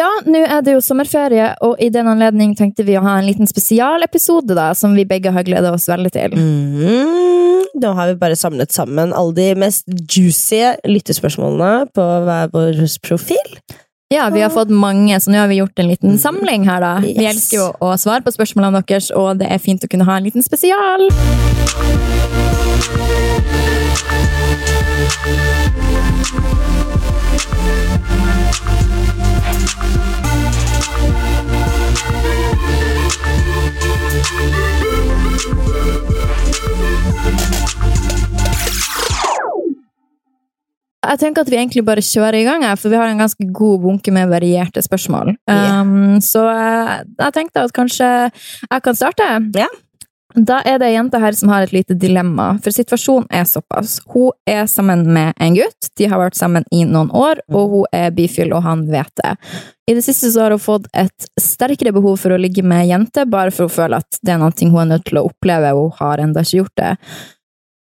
[0.00, 3.26] Ja, nå er det jo sommerferie, og i den anledning tenkte vi å ha en
[3.28, 6.36] liten spesialepisode da, som vi begge har gleda oss veldig til.
[6.40, 12.80] Mm, da har vi bare samlet sammen alle de mest juicy lyttespørsmålene på hver vår
[13.04, 13.56] profil.
[14.10, 16.96] Ja, vi har fått mange, så nå har vi gjort en liten samling her, da.
[17.04, 20.16] Vi elsker jo å svare på spørsmålene deres, og det er fint å kunne ha
[20.16, 21.10] en liten spesial.
[41.10, 43.46] Jeg tenker at vi egentlig bare kjører i gang, her, for vi har en ganske
[43.56, 45.32] god bunke med varierte spørsmål.
[45.48, 45.80] Yeah.
[45.80, 49.30] Um, så jeg, jeg tenkte at kanskje jeg kan starte.
[49.56, 49.66] Ja.
[50.34, 53.96] Da er det ei jente her som har et lite dilemma, for situasjonen er såpass.
[54.12, 57.96] Hun er sammen med en gutt, de har vært sammen i noen år, og hun
[57.96, 59.34] er bifil, og han vet det.
[59.90, 63.26] I det siste så har hun fått et sterkere behov for å ligge med jenter,
[63.26, 65.90] bare for å føle at det er noe hun er nødt til å oppleve, og
[65.90, 66.94] hun har ennå ikke gjort det.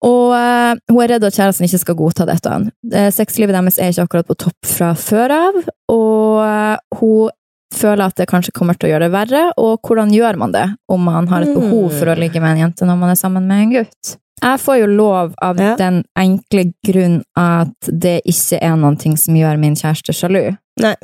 [0.06, 2.60] Og eh, hun er redd at kjæresten ikke skal godta dette.
[2.94, 5.58] Eh, Sexlivet deres er ikke akkurat på topp fra før av,
[5.94, 7.34] og eh, hun
[7.74, 9.42] føler at det kanskje kommer til å gjøre det verre.
[9.62, 12.68] Og hvordan gjør man det om man har et behov for å ligge med en
[12.68, 14.16] jente når man er sammen med en gutt?
[14.44, 15.76] Jeg får jo lov av Ja.
[15.80, 20.58] den enkle grunn at det ikke er ting som gjør min kjæreste sjalu.
[20.80, 20.96] Nei.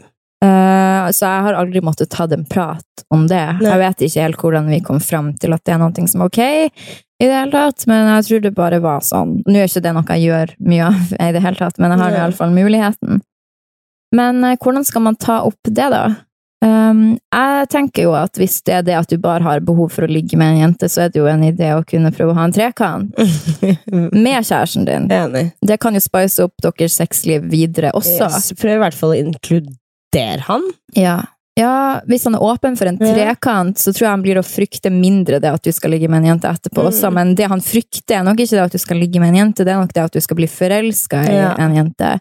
[0.43, 3.59] Uh, så jeg har aldri måttet ta en prat om det.
[3.61, 3.69] Nei.
[3.69, 6.25] Jeg vet ikke helt hvordan vi kom fram til at det er noe som er
[6.25, 6.39] ok
[7.21, 9.43] i det hele tatt, men jeg tror det bare var sånn.
[9.45, 12.01] Nå er ikke det noe jeg gjør mye av i det hele tatt, men jeg
[12.01, 13.21] har iallfall muligheten.
[14.17, 16.03] Men uh, hvordan skal man ta opp det, da?
[16.63, 20.05] Um, jeg tenker jo at hvis det er det at du bare har behov for
[20.05, 22.37] å ligge med en jente, så er det jo en idé å kunne prøve å
[22.37, 23.17] ha en trekant
[24.13, 25.07] med kjæresten din.
[25.11, 25.47] Enig.
[25.65, 28.27] Det kan jo spice opp deres sexliv videre også.
[28.29, 28.51] Yes.
[28.61, 30.69] Prøv i hvert fall å inkludere han.
[30.93, 31.17] Ja.
[31.57, 31.73] ja,
[32.05, 35.41] hvis han er åpen for en trekant, så tror jeg han blir å frykte mindre
[35.41, 36.87] det at du skal ligge med en jente etterpå Mm.
[36.93, 39.41] også, men det han frykter er nok ikke det at du skal ligge med en
[39.47, 41.55] jente, det er nok det at du skal bli forelska i Ja.
[41.57, 42.19] en jente.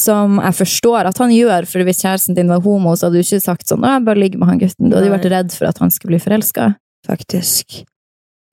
[0.00, 3.24] Som jeg forstår at han gjør, for hvis kjæresten din var homo, så hadde du
[3.26, 4.88] ikke sagt sånn 'Å, jeg bare ligger med han gutten'.
[4.90, 6.76] Du hadde jo vært redd for at han skulle bli forelska.
[7.06, 7.84] Faktisk.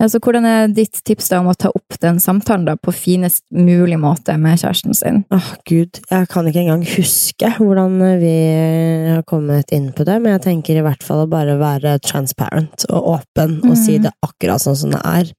[0.01, 3.43] Altså, hvordan er ditt tips da om å ta opp den samtalen da på finest
[3.53, 5.23] mulig måte med kjæresten sin?
[5.31, 6.01] Åh, gud.
[6.11, 8.33] Jeg kan ikke engang huske hvordan vi
[9.13, 12.85] har kommet inn på det, men jeg tenker i hvert fall å bare være transparent
[12.89, 14.01] og åpen og si Mhm.
[14.03, 15.31] det akkurat sånn som det er.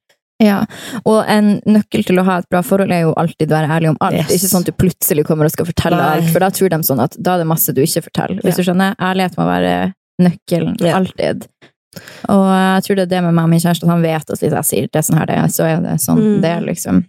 [0.43, 0.67] Ja,
[1.09, 3.97] og en nøkkel til å ha et bra forhold er jo alltid være ærlig om
[4.05, 4.19] alt.
[4.19, 4.35] Yes.
[4.37, 6.11] Ikke sånn at du plutselig kommer og skal fortelle Nei.
[6.19, 8.43] alt, for da tror de sånn at da er det masse du ikke forteller.
[8.45, 8.63] Hvis Ja.
[8.63, 10.97] du skjønner, ærlighet må være nøkkelen, Ja.
[10.99, 11.47] alltid.
[12.29, 14.39] Og jeg tror det er det med meg og min kjæreste, at han vet at
[14.41, 16.41] hvis jeg sier det sånn her det er, så er det sånn Mm.
[16.43, 17.05] det er, liksom.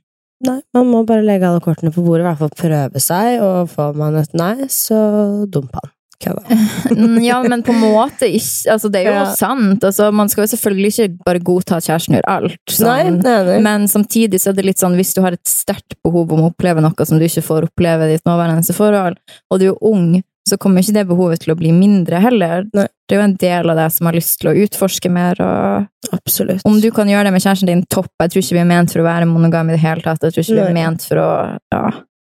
[0.45, 3.67] Nei, man må bare legge alle kortene på bordet, i hvert fall prøve seg, og
[3.69, 5.91] får man et nei, så dump han.
[6.25, 9.35] Mm, Ja, men på en måte ikke Altså, det er jo Ja.
[9.35, 9.83] sant.
[9.83, 12.79] Altså, man skal jo selvfølgelig ikke bare godta at kjæresten gjør alt.
[12.79, 13.59] Nei, nei, nei.
[13.61, 16.49] Men samtidig så er det litt sånn, hvis du har et sterkt behov om å
[16.53, 19.17] oppleve noe som du ikke får oppleve i ditt nåværende forhold,
[19.51, 22.65] og du er ung, så kommer ikke det behovet til å bli mindre heller.
[22.73, 22.87] Nei.
[23.07, 25.87] Det er jo en del av deg som har lyst til å utforske mer, og
[26.13, 26.61] Absolutt.
[26.65, 28.07] om du kan gjøre det med kjæresten din, topp.
[28.21, 30.21] Jeg tror ikke vi er ment for å være monogame i det hele tatt.
[30.23, 31.91] Jeg tror ikke vi er ment for å Ja,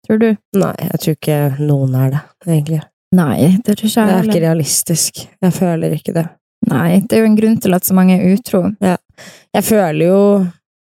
[0.08, 0.38] tror du?
[0.58, 2.82] Nei, jeg tror ikke noen er det, egentlig.
[3.16, 5.24] Nei, det tror ikke Det er ikke realistisk.
[5.42, 6.28] Jeg føler ikke det.
[6.70, 8.66] Nei, det er jo en grunn til at så mange er utro.
[8.84, 10.20] Jeg føler jo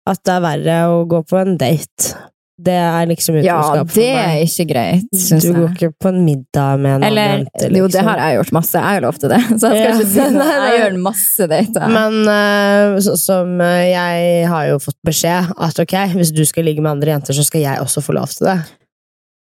[0.09, 2.15] at det er verre å gå på en date.
[2.61, 6.09] Det er liksom Ja, utroskap for det er ikke greit, syns Du går ikke på
[6.11, 8.09] en middag med en Eller, annen jente, jo, det liksom.
[8.11, 8.75] har jeg gjort masse.
[8.77, 9.39] Jeg har lov til det.
[9.63, 9.95] Så jeg skal Ja.
[9.95, 10.49] ikke si noe.
[10.67, 11.87] Jeg gjør masse dater.
[11.95, 16.67] Men eh, så, som eh, jeg har jo fått beskjed at ok, hvis du skal
[16.69, 18.57] ligge med andre jenter, så skal jeg også få lov til det.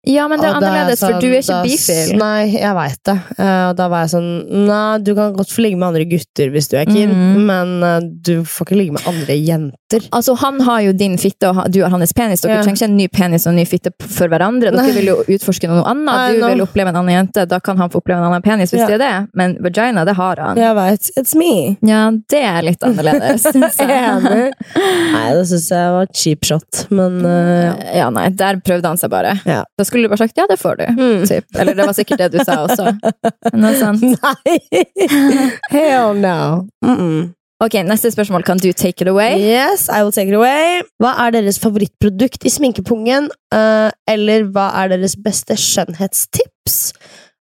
[0.06, 2.16] Ja, men det er Og annerledes, sånn- for du er ikke da bifil.
[2.18, 3.16] Nei, jeg veit det.
[3.38, 6.50] Eh, og da var jeg sånn Nei, du kan godt få ligge med andre gutter
[6.52, 7.44] hvis du er keen, mm.
[7.46, 10.08] men eh, du får ikke ligge med andre jenter.
[10.12, 12.40] Altså, Han har jo din fitte, og du har hans penis.
[12.42, 12.62] Dere Ja.
[12.62, 14.70] trenger ikke en ny penis og en ny fitte for hverandre.
[14.72, 14.92] Dere Nei.
[14.92, 16.34] vil jo utforske noe annet.
[16.34, 16.48] Du know.
[16.52, 18.86] vil oppleve en annen jente, da kan han få oppleve en annen penis hvis Ja.
[18.88, 19.28] det er det.
[19.34, 20.56] Men vagina, det har han.
[20.56, 21.10] Jeg veit.
[21.16, 21.76] It's me.
[21.82, 23.88] Ja, det er litt annerledes, syns jeg.
[23.88, 24.52] Enig.
[25.14, 29.10] Nei, det syns jeg var cheap shot, men uh, Ja, nei, der prøvde han seg
[29.10, 29.40] bare.
[29.46, 29.62] Ja.
[29.78, 30.84] Da skulle du bare sagt ja, det får du.
[30.98, 31.22] Mm.
[31.30, 31.46] Typ.
[31.62, 32.90] Eller det var sikkert det du sa også.
[33.54, 34.02] Noe er.
[34.18, 34.58] Nei!
[35.70, 36.66] Hell no.
[36.84, 37.24] Mm -mm.
[37.62, 38.42] Ok, neste spørsmål.
[38.44, 39.38] Kan du take it away?
[39.38, 40.82] Yes, I will take it away.
[41.00, 43.30] Hva er deres favorittprodukt i sminkepungen?
[43.54, 46.92] Uh, eller hva er deres beste skjønnhetstips?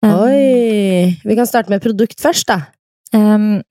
[0.02, 1.16] Um, Oi!
[1.24, 2.58] Vi kan starte med produkt først, da.
[3.14, 3.62] Um,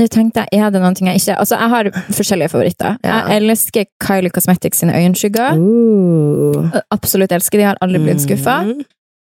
[0.00, 2.96] nå tenkte jeg, er det noen ting jeg ikke Altså, jeg har forskjellige favoritter.
[3.04, 3.20] Ja.
[3.28, 5.56] Jeg elsker Kylie Cosmetics sine øyenskygger.
[5.58, 6.74] Uh.
[6.94, 8.60] Absolutt elsker de, har aldri blitt skuffa.
[8.68, 8.84] Mm.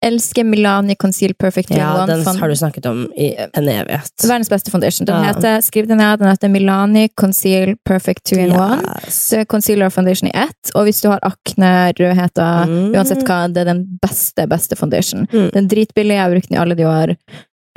[0.03, 2.07] elsker Milani Conceal Perfect Ja, One.
[2.11, 4.11] den Fond- har du snakket om i en evighet.
[4.27, 5.07] Verdens beste foundation.
[5.07, 5.29] Den Ja.
[5.33, 8.83] heter, skriv den ned, den heter Milani Conceal Perfect 2 in 1.
[8.83, 9.15] Yes.
[9.31, 10.73] Så er concealer og foundation i ett.
[10.75, 12.93] Og hvis du har akne, rødheter, Mm.
[12.97, 15.29] uansett hva, det er den beste, beste foundation.
[15.33, 15.51] Mm.
[15.53, 17.17] Den dritbillige, jeg har brukt den i alle de år.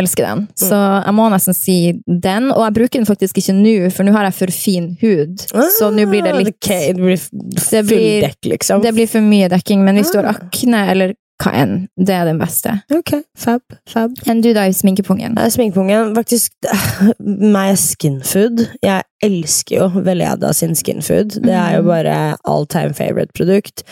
[0.01, 0.47] Elsker den.
[0.59, 0.75] Så
[1.05, 1.75] jeg må nesten si
[2.05, 2.49] den.
[2.51, 5.45] Og jeg bruker den faktisk ikke nå, for nå har jeg for fin hud.
[5.77, 6.89] Så nå blir det litt okay.
[6.91, 7.21] Det blir
[7.63, 8.81] full blir- dekk, liksom.
[8.83, 10.39] Det blir for mye dekking, men hvis du har Ah.
[10.49, 12.81] akne, eller hva enn, det er den beste.
[12.91, 14.11] Ok, fab, fab.
[14.27, 15.37] Enn du da i sminkepungen?
[15.37, 16.51] Eh, Sminkepungen, faktisk
[17.19, 18.67] meg skinfood.
[18.83, 21.41] Jeg elsker jo Veleda sin skinfood.
[21.41, 21.87] Det er jo Mm.
[21.87, 23.83] bare all time favorite produkt.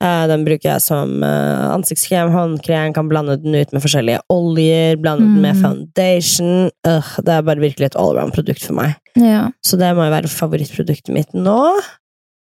[0.00, 4.96] Eh, Den bruker jeg som eh, ansiktskrem, håndkrem, kan blande den ut med forskjellige oljer,
[5.00, 5.62] blande den med Mm.
[5.62, 6.70] foundation.
[6.86, 8.94] Ugh, det er bare virkelig et allround-produkt for meg.
[9.16, 9.48] Ja.
[9.64, 11.80] Så det må jo være favorittproduktet mitt nå.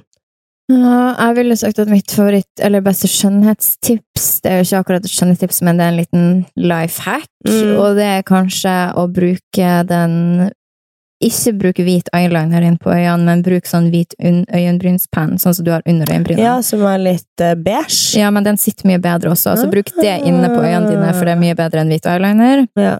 [0.71, 5.05] Ja, jeg ville sagt at mitt favoritt, eller beste skjønnhetstips Det er jo ikke akkurat
[5.05, 6.25] et skjønnhetstips, men det er en liten
[6.55, 7.27] life hack.
[7.47, 7.75] Mm.
[7.75, 10.15] Og det er kanskje å bruke den
[11.21, 15.73] Ikke bruke hvit eyeliner inn på øynene, men bruk sånn hvit øyenbrynspenn, sånn som du
[15.73, 16.45] har under øyenbrynene.
[16.47, 18.17] Ja, som er litt eh, beige.
[18.17, 21.29] Ja, men den sitter mye bedre også, så bruk det inne på øynene dine, for
[21.29, 22.63] det er mye bedre enn hvit eyeliner.
[22.79, 22.95] Ja,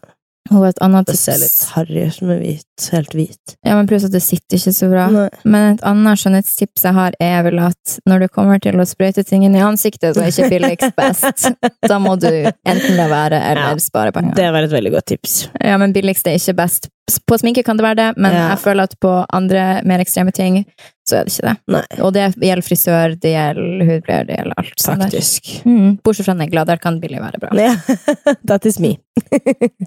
[0.50, 2.86] Og et annet det ser litt harry ut med hvit.
[2.92, 3.54] Helt hvit.
[3.64, 5.06] Ja, men pluss at det sitter ikke så bra.
[5.14, 5.28] Nei.
[5.46, 9.24] Men et annet skjønnhetstips jeg har, er vel at når du kommer til å sprøyte
[9.28, 11.52] ting inn i ansiktet, så er ikke billigst best.
[11.86, 14.34] Da må du enten la være eller Ja, spare penger.
[14.40, 15.38] Det var et veldig godt tips.
[15.62, 16.90] Ja, men billigst er ikke best.
[17.28, 18.50] På sminke kan det være det, men Ja.
[18.54, 20.66] jeg føler at på andre mer ekstreme ting,
[21.08, 21.56] så er det ikke det.
[21.68, 24.86] Nei, Og det gjelder frisør, det gjelder hudpleier, det gjelder alt.
[24.86, 25.50] faktisk.
[25.66, 27.50] Mm, bortsett fra negler, der kan billig være bra.
[27.58, 27.76] Ja,
[28.48, 28.98] that is me.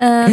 [0.03, 0.29] uh,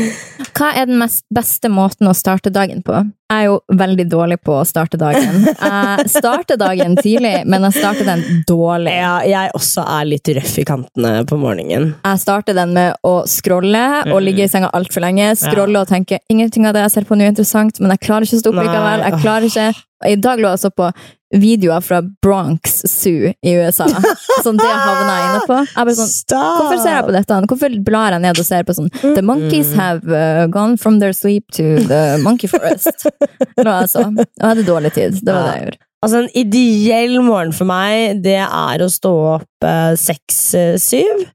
[0.58, 2.98] hva er den mest beste måten å starte dagen på?
[3.32, 5.46] Jeg er jo veldig dårlig på å starte dagen.
[5.48, 8.92] Jeg starter dagen tidlig, men jeg starter den dårlig.
[8.92, 11.94] Ja, jeg også er litt røff i kantene på morgenen.
[12.04, 14.26] Jeg starter den med å scrolle og Mm.
[14.26, 15.30] ligge i senga altfor lenge.
[15.40, 18.28] Scrolle og tenke ingenting av det jeg ser på nå er interessant, men jeg klarer
[18.28, 19.06] ikke å stå opp likevel.
[19.08, 19.70] Jeg klarer ikke.
[20.08, 20.90] I dag lå jeg så på
[21.32, 23.88] videoer fra Bronx Zoo i USA,
[24.44, 25.60] som det havna jeg inne på.
[25.70, 26.16] Jeg ble sånn!
[26.36, 27.38] Hvorfor ser jeg på dette?
[27.52, 31.16] Hvorfor blar jeg ned og ser på sånn The monkeys have uh, gone from their
[31.16, 33.08] sleep to the monkey forest.
[33.66, 34.08] Lå jeg så.
[34.10, 35.22] Og jeg hadde dårlig tid.
[35.22, 35.84] Det var det jeg gjorde.
[36.02, 41.28] Altså, en ideell morgen for meg, det er å stå opp eh, seks-syv.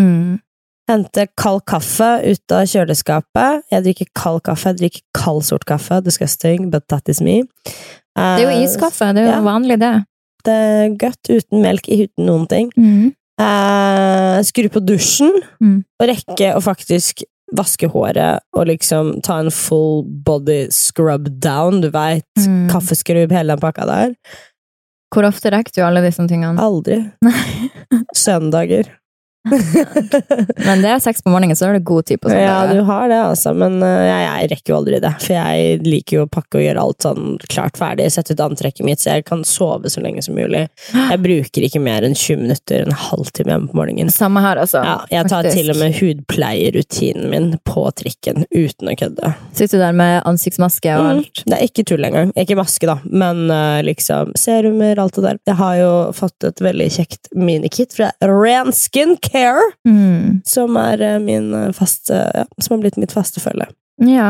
[0.00, 0.38] Mm.
[0.88, 3.66] Hente kald kaffe ut av kjøleskapet.
[3.72, 6.00] Jeg drikker kald kaffe, jeg drikker kald sort kaffe.
[6.04, 7.42] Disgusting, but that is me.
[8.14, 9.10] Det er jo iskaffe.
[9.14, 9.42] Det er jo ja.
[9.44, 9.92] vanlig, det.
[10.44, 12.70] Det er godt uten melk, uten noen ting.
[12.78, 13.12] Mm.
[13.40, 15.78] Eh, skru på dusjen, Mm.
[16.00, 17.24] og rekke å faktisk
[17.54, 22.24] vaske håret og liksom ta en full body scrub down, du veit.
[22.38, 22.68] Mm.
[22.70, 24.14] Kaffeskrubb, hele den pakka der.
[25.14, 26.58] Hvor ofte rekker du alle disse tingene?
[26.58, 27.00] Aldri.
[28.14, 28.88] Søndager.
[30.66, 33.08] Men det er seks på morgenen, så er det god tid på Ja, du har
[33.10, 35.10] det, altså, men eh, jeg, jeg rekker jo aldri det.
[35.20, 38.86] For jeg liker jo å pakke og gjøre alt sånn klart ferdig, sette ut antrekket
[38.86, 40.64] mitt, så jeg kan sove så lenge som mulig.
[40.94, 44.12] Jeg bruker ikke mer enn 20 minutter, en halvtime hjemme på morgenen.
[44.14, 44.82] Samme her, altså.
[44.86, 45.60] Ja, jeg tar faktisk.
[45.60, 49.34] til og med hudpleierrutinen min på trikken, uten å kødde.
[49.56, 51.10] Sitter du der med ansiktsmaske og Mm.
[51.18, 51.42] alt.
[51.44, 52.30] Det er ikke tull engang.
[52.40, 55.38] Ikke maske, da, men eh, liksom serumer, alt det der.
[55.50, 60.40] Jeg har jo fått et veldig kjekt minikit fra Ren Skin Care, Mm.
[60.46, 63.66] som er eh, min eh, faste ja, Som har blitt mitt faste følge.
[63.98, 64.28] Ja.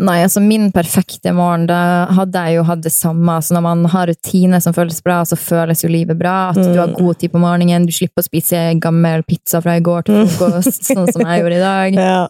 [0.00, 3.34] Nei, altså min perfekte morgen, da hadde jeg jo hatt det samme.
[3.36, 6.50] Altså når man har rutiner som føles bra, så føles jo livet bra.
[6.54, 6.94] At du har Mm.
[6.96, 10.80] god tid på morgenen, du slipper å spise gammel pizza fra i går til frokost,
[10.88, 11.94] sånn som jeg gjorde i dag.
[12.08, 12.28] Ja,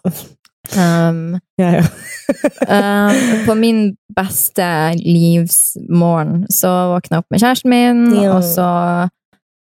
[0.78, 1.86] Um, ja, ja.
[3.10, 8.36] um, på min beste livsmorgen så våkna jeg opp med kjæresten min, Ja.
[8.36, 8.66] og så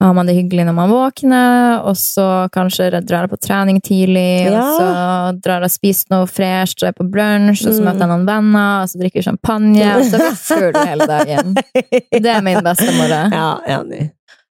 [0.02, 4.50] har man det hyggelig når man våkner, og så kanskje drar jeg på trening tidlig,
[4.52, 4.62] Ja.
[4.62, 7.86] og så drar jeg og spiser noe fresh, drar jeg på brunsj, og så Mm.
[7.86, 11.08] møter jeg noen venner, og så drikker vi champagne, og så er vi full hele
[11.08, 11.54] dagen.
[12.26, 13.32] Det er min beste morgen.
[13.32, 14.12] ja, enig.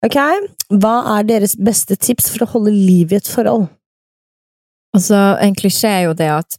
[0.05, 0.17] Ok,
[0.81, 3.69] hva er deres beste tips for å holde liv i et forhold?
[4.95, 6.57] Altså, en klisjé er jo det at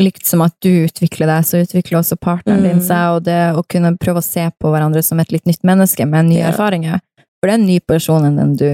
[0.00, 2.86] likt som at du utvikler deg, så utvikler også partneren din Mm.
[2.86, 6.06] seg, og det å kunne prøve å se på hverandre som et litt nytt menneske
[6.08, 6.50] med nye Ja.
[6.52, 7.00] erfaringer.
[7.40, 8.70] For det er en ny person enn den du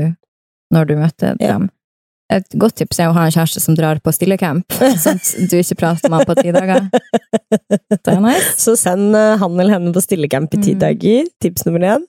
[0.74, 0.94] når du
[1.40, 1.52] Ja.
[1.58, 1.70] dem.
[2.32, 4.64] Et godt tips er å ha en kjæreste som drar på stillecamp,
[5.04, 6.88] sånn at du ikke prater med ham på ti dager.
[7.92, 8.56] Det er nice.
[8.58, 10.78] Så send eh, han eller henne på stillecamp i ti Mm.
[10.80, 11.24] dager.
[11.40, 12.02] Tips nummer én.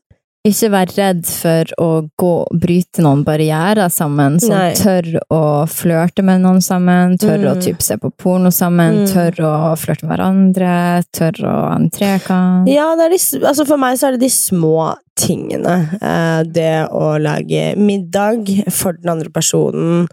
[0.45, 1.88] ikke vær redd for å
[2.21, 4.38] gå, bryte noen barrierer sammen.
[4.39, 4.74] Så Nei.
[4.77, 9.07] tør å flørte med noen sammen, tør å type se på porno sammen, Mm.
[9.12, 12.69] tør å flørte med hverandre, tør å ha en trekant.
[12.69, 15.75] Ja, det de, altså for meg så er det de små tingene.
[16.01, 20.07] Eh, det å lage middag for den andre personen,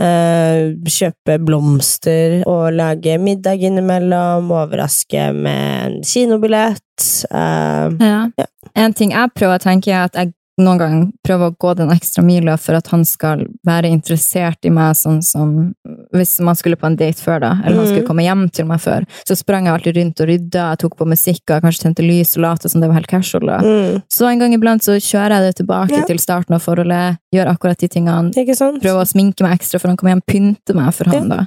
[0.00, 6.82] eh, kjøpe blomster og lage middag innimellom, overraske med en kinobillett.
[7.30, 8.30] Eh, Ja.
[8.38, 8.46] Ja.
[8.74, 11.90] En ting jeg prøver å tenke, er at jeg noen gang prøve å gå den
[11.92, 15.74] ekstra mila for at han skal være interessert i meg, sånn som
[16.16, 17.90] hvis man skulle på en date før, da, eller han Mhm.
[17.92, 20.96] skulle komme hjem til meg før, så sprang jeg alltid rundt og rydda, jeg tok
[20.96, 23.46] på musikk, og kanskje tente lys og lot som det var helt casual.
[23.46, 23.58] da.
[23.58, 26.04] mm, Så en gang iblant så kjører jeg det tilbake Ja.
[26.04, 28.32] til starten av forholdet, gjør akkurat de tingene,
[28.80, 31.46] prøver å sminke meg ekstra for han kommer hjem, pynte meg for han, da.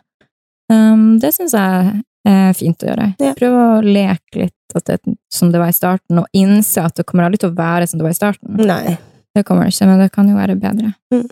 [0.72, 3.08] Um, det syns jeg er fint å gjøre.
[3.22, 3.34] Ja.
[3.38, 4.56] Prøv å leke litt
[4.86, 5.00] det,
[5.34, 8.00] som det var i starten, og innse at det kommer aldri til å være som
[8.02, 8.60] det var i starten.
[8.70, 8.98] Nei.
[9.36, 10.92] Det kommer det ikke, men det kan jo være bedre.
[11.14, 11.26] Mm.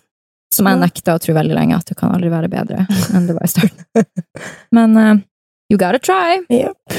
[0.53, 3.35] Som jeg nekta å tro veldig lenge, at det kan aldri være bedre enn det
[3.37, 4.07] var i starten.
[4.73, 5.13] Men uh,
[5.69, 6.39] you gotta try.
[6.49, 6.97] Yep.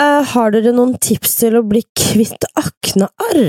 [0.00, 3.42] Uh, har dere noen tips til å bli kvitt aknearr?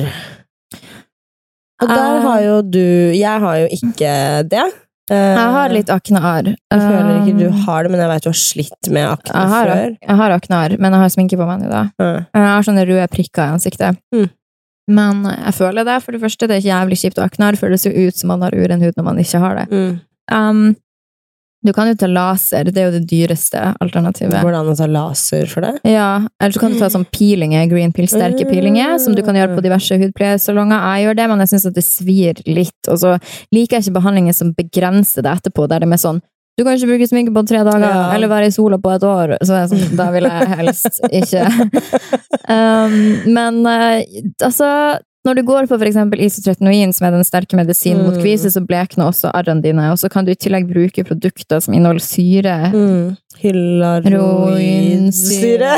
[1.82, 2.22] Og der Eh.
[2.26, 2.84] har jo du
[3.16, 4.12] Jeg har jo ikke
[4.52, 4.66] det.
[5.12, 6.52] Jeg har litt aknearr.
[6.54, 9.34] Jeg føler ikke du Um, har det, men jeg vet du har slitt med akne
[9.42, 9.96] jeg har, før.
[10.08, 11.82] jeg har aknearr, men jeg har sminke på meg nå, da.
[12.00, 14.00] Jeg har sånne røde prikker i ansiktet.
[14.16, 14.30] Mm.
[14.92, 15.98] Men jeg føler det.
[16.06, 18.18] For det første, det er ikke jævlig kjipt å ha aknearr, for det ser ut
[18.18, 19.68] som man har uren hud når man ikke har det.
[19.72, 20.00] Mm.
[20.32, 20.64] Um,
[21.66, 24.40] du kan jo ta laser, det er jo det dyreste alternativet.
[24.42, 25.74] Går det an å ta laser for det?
[25.92, 29.38] Ja, eller så kan du ta sånn peelinger, green peel, sterke peelinger, som du kan
[29.38, 30.82] gjøre på diverse hudpleiesalonger.
[30.96, 32.80] Jeg gjør det, men jeg syns at det svir litt.
[32.90, 33.16] Og så
[33.54, 36.22] liker jeg ikke behandlinger som begrenser det etterpå, der det er med sånn
[36.60, 38.12] du kan ikke bruke sminke på tre dager, Ja.
[38.14, 39.38] eller være i sola på et år.
[39.42, 41.46] Så sånn, da vil jeg helst ikke.
[42.52, 44.02] Um, men eh,
[44.44, 44.68] altså
[45.26, 48.24] når du går på eksempel isotretinoin, som er den sterke medisinen mot Mm.
[48.24, 51.74] kvise, så blekner også arrene dine, og så kan du i tillegg bruke produkter som
[51.74, 52.72] inneholder syre.
[52.74, 53.18] Mm.
[53.42, 55.72] Hyaluronsyre.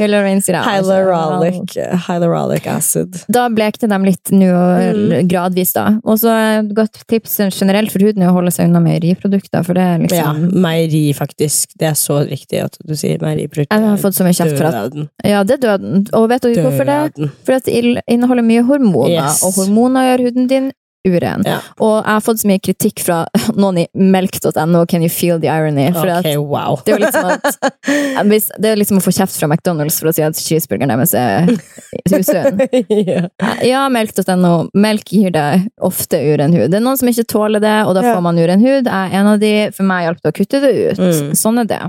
[0.00, 3.16] Hyaluronic, hyaluronic acid.
[3.32, 5.28] Da blekte de litt nå, Mm.
[5.28, 5.84] gradvis, da.
[6.04, 6.28] Og så
[6.60, 9.98] et godt tips generelt for huden er å holde seg unna meieriprodukter, for det er
[9.98, 11.68] Ja, liksom meieri, faktisk.
[11.78, 13.76] Det er så riktig at du sier meieriprodukter.
[13.76, 14.92] Jeg har fått så mye kjeft for at.
[15.24, 16.06] Ja, det er døden.
[16.12, 17.12] Og vet du hvorfor det?
[17.14, 19.42] Fordi For at det inneholder mye hormoner, Yes.
[19.44, 20.72] og hormoner gjør huden din
[21.08, 21.42] uren.
[21.46, 21.58] Ja.
[21.80, 23.22] Og jeg har fått så mye kritikk fra
[23.60, 25.88] noen i melk.no, can you feel the irony?
[25.96, 26.80] For at wow.
[26.84, 27.60] det er liksom at
[28.30, 31.14] hvis, Det er liksom å få kjeft fra McDonald's for å si at cheeseburgeren deres
[31.16, 31.48] er
[32.20, 32.60] usunn.
[32.90, 33.26] ja.
[33.64, 34.54] Ja, melk.no.
[34.74, 36.68] Melk gir deg ofte uren hud.
[36.72, 38.14] Det er noen som ikke tåler det, og da Ja.
[38.16, 38.86] får man uren hud.
[38.86, 39.52] Jeg er en av de.
[39.76, 40.98] For meg hjalp det å kutte det ut.
[41.00, 41.34] Mm.
[41.38, 41.82] Sånn er det.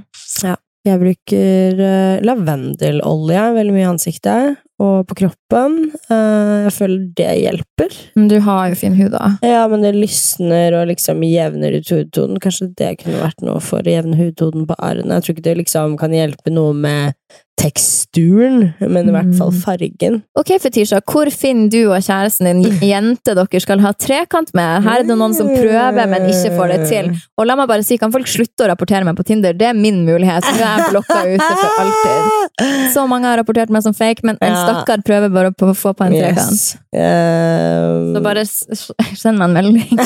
[0.88, 5.75] Jeg bruker uh, lavendelolje veldig mye i ansiktet og på kroppen.
[6.09, 7.97] Uh, jeg føler det hjelper.
[8.17, 9.35] Men du har jo fin hud, da.
[9.45, 12.41] Ja, men det lysner og liksom jevner ut hudtonen.
[12.41, 15.19] Kanskje det kunne vært noe for å jevne hudtonen på arrene.
[15.19, 17.13] Jeg tror ikke det liksom kan hjelpe noe med
[17.61, 19.59] teksturen, men i hvert fall Mm.
[19.61, 20.21] fargen.
[20.37, 24.83] Ok, Fetisha, hvor finner du og kjæresten din jente dere skal ha trekant med?
[24.85, 27.11] Her er det noen som prøver, men ikke får det til.
[27.37, 29.53] Og la meg bare si, kan folk slutte å rapportere meg på Tinder?
[29.53, 30.45] Det er min mulighet.
[30.47, 32.47] Nå er jeg blokka ute for alltid.
[32.93, 36.07] Så mange har rapportert meg som fake, men en stakkar prøver bare å få på
[36.07, 36.51] en trekant.
[36.51, 36.77] Yes.
[36.91, 38.11] Um...
[38.15, 40.01] Så bare send meg en melding.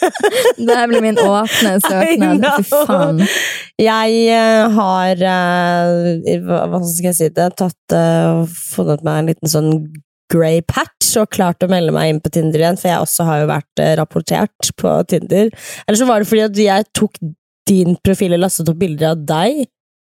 [0.68, 2.46] det her blir min åpne søknad.
[2.58, 3.24] Fy faen.
[3.78, 7.48] Jeg eh, har uh, hva, hva skal jeg si det?
[7.58, 9.72] Tatt uh, funnet meg en liten sånn
[10.28, 13.42] grey patch og klart å melde meg inn på Tinder igjen, for jeg også har
[13.42, 15.50] jo vært uh, rapportert på Tinder.
[15.86, 17.18] Eller så var det fordi at jeg tok
[17.68, 19.66] din profil og lastet opp bilder av deg.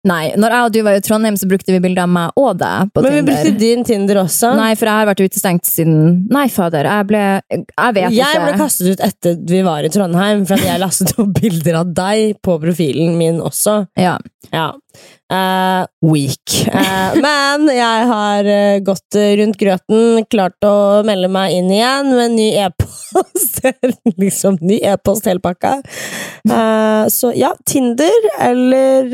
[0.07, 2.53] Nei, når jeg og du var i Trondheim, så brukte vi bilder av meg og
[2.61, 4.53] deg på Men vi brukte din Tinder også.
[4.57, 8.45] Nei, for jeg har vært utestengt siden Nei, fader, jeg ble Jeg vet jeg ikke.
[8.45, 11.91] ble kastet ut etter vi var i Trondheim, for at jeg lastet opp bilder av
[11.99, 13.81] deg på profilen min også.
[13.99, 14.15] Ja.
[14.55, 14.71] Ja.
[15.29, 16.55] Eh, weak.
[16.73, 22.25] Uh, men jeg har uh, gått rundt grøten, klart å melde meg inn igjen med
[22.31, 23.61] en ny e-post.
[24.23, 25.79] liksom ny e-post, hele pakka.
[27.13, 29.13] Så ja, Tinder eller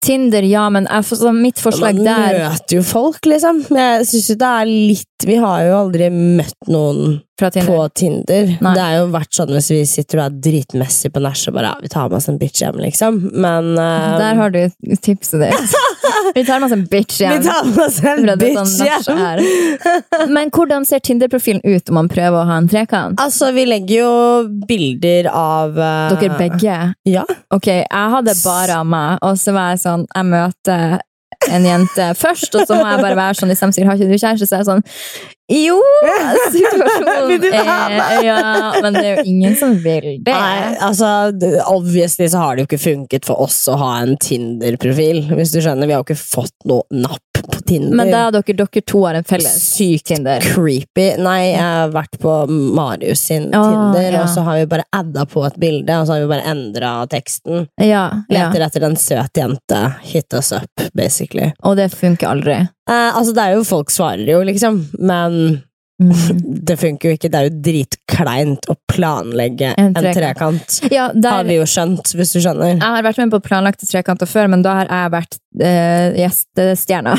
[0.00, 3.58] Tinder, ja, men jeg, så mitt forslag Man der møter jo folk, liksom.
[3.76, 8.48] Jeg syns jo det er litt Vi har jo aldri møtt noen Tinder på Tinder.
[8.64, 8.72] Nei.
[8.76, 11.74] Det har jo vært sånn hvis vi sitter og er dritmessig på nach og bare
[11.74, 13.20] ja, vi tar med oss en bitch hjem, liksom.
[13.44, 14.62] Men uh, Der har du
[15.04, 15.76] tipset ditt.
[16.38, 18.72] Vi tar med oss en bitch Vi tar med oss en bitch
[19.06, 20.32] sånn hjem!
[20.34, 23.20] Men hvordan ser Tinder-profilen ut om man prøver å ha en trekant?
[23.20, 24.14] Altså, vi legger jo
[24.68, 26.14] bilder av uh...
[26.14, 26.78] Dere begge?
[27.08, 27.26] Ja.
[27.54, 30.98] Ok, jeg hadde bare av meg, og så var jeg sånn Jeg møter
[31.48, 34.10] en jente først, og så må jeg bare være sånn hvis stemmen sier, har ikke
[34.10, 34.48] du kjæreste?
[34.48, 34.84] Så er jeg sånn
[35.50, 35.78] Jo!
[36.52, 38.42] Situasjonen er Ja,
[38.84, 40.34] men det er jo ingen som vil det.
[40.34, 41.30] Nei, altså,
[41.70, 45.24] obviously så har det jo ikke funket for oss å ha en Tinder-profil.
[45.32, 47.96] Hvis du skjønner, Vi har jo ikke fått noe napp på Tinder.
[48.00, 50.40] Men da dere, dere to har en felles Sykt Tinder.
[50.40, 51.06] creepy.
[51.22, 54.22] Nei, jeg har vært på Marius sin Å, Tinder, ja.
[54.24, 56.92] og så har vi bare adda på et bilde, og så har vi bare endra
[57.12, 57.66] teksten.
[57.80, 58.48] Ja, ja.
[58.48, 59.80] Leter etter en søt jente.
[60.10, 61.50] Hit us up, basically.
[61.64, 62.60] Og det funker aldri.
[62.90, 65.60] Eh, altså, det er jo Folk svarer jo, liksom, men
[66.00, 66.12] Mm.
[66.64, 67.28] det funker jo ikke.
[67.28, 70.78] Det er jo dritkleint å planlegge En en trekant.
[70.88, 72.70] Ja, der, Har vi jo skjønt, hvis du skjønner.
[72.78, 77.14] jeg har vært med på planlagte trekanter før, men da har jeg vært eh, gjestestjerna.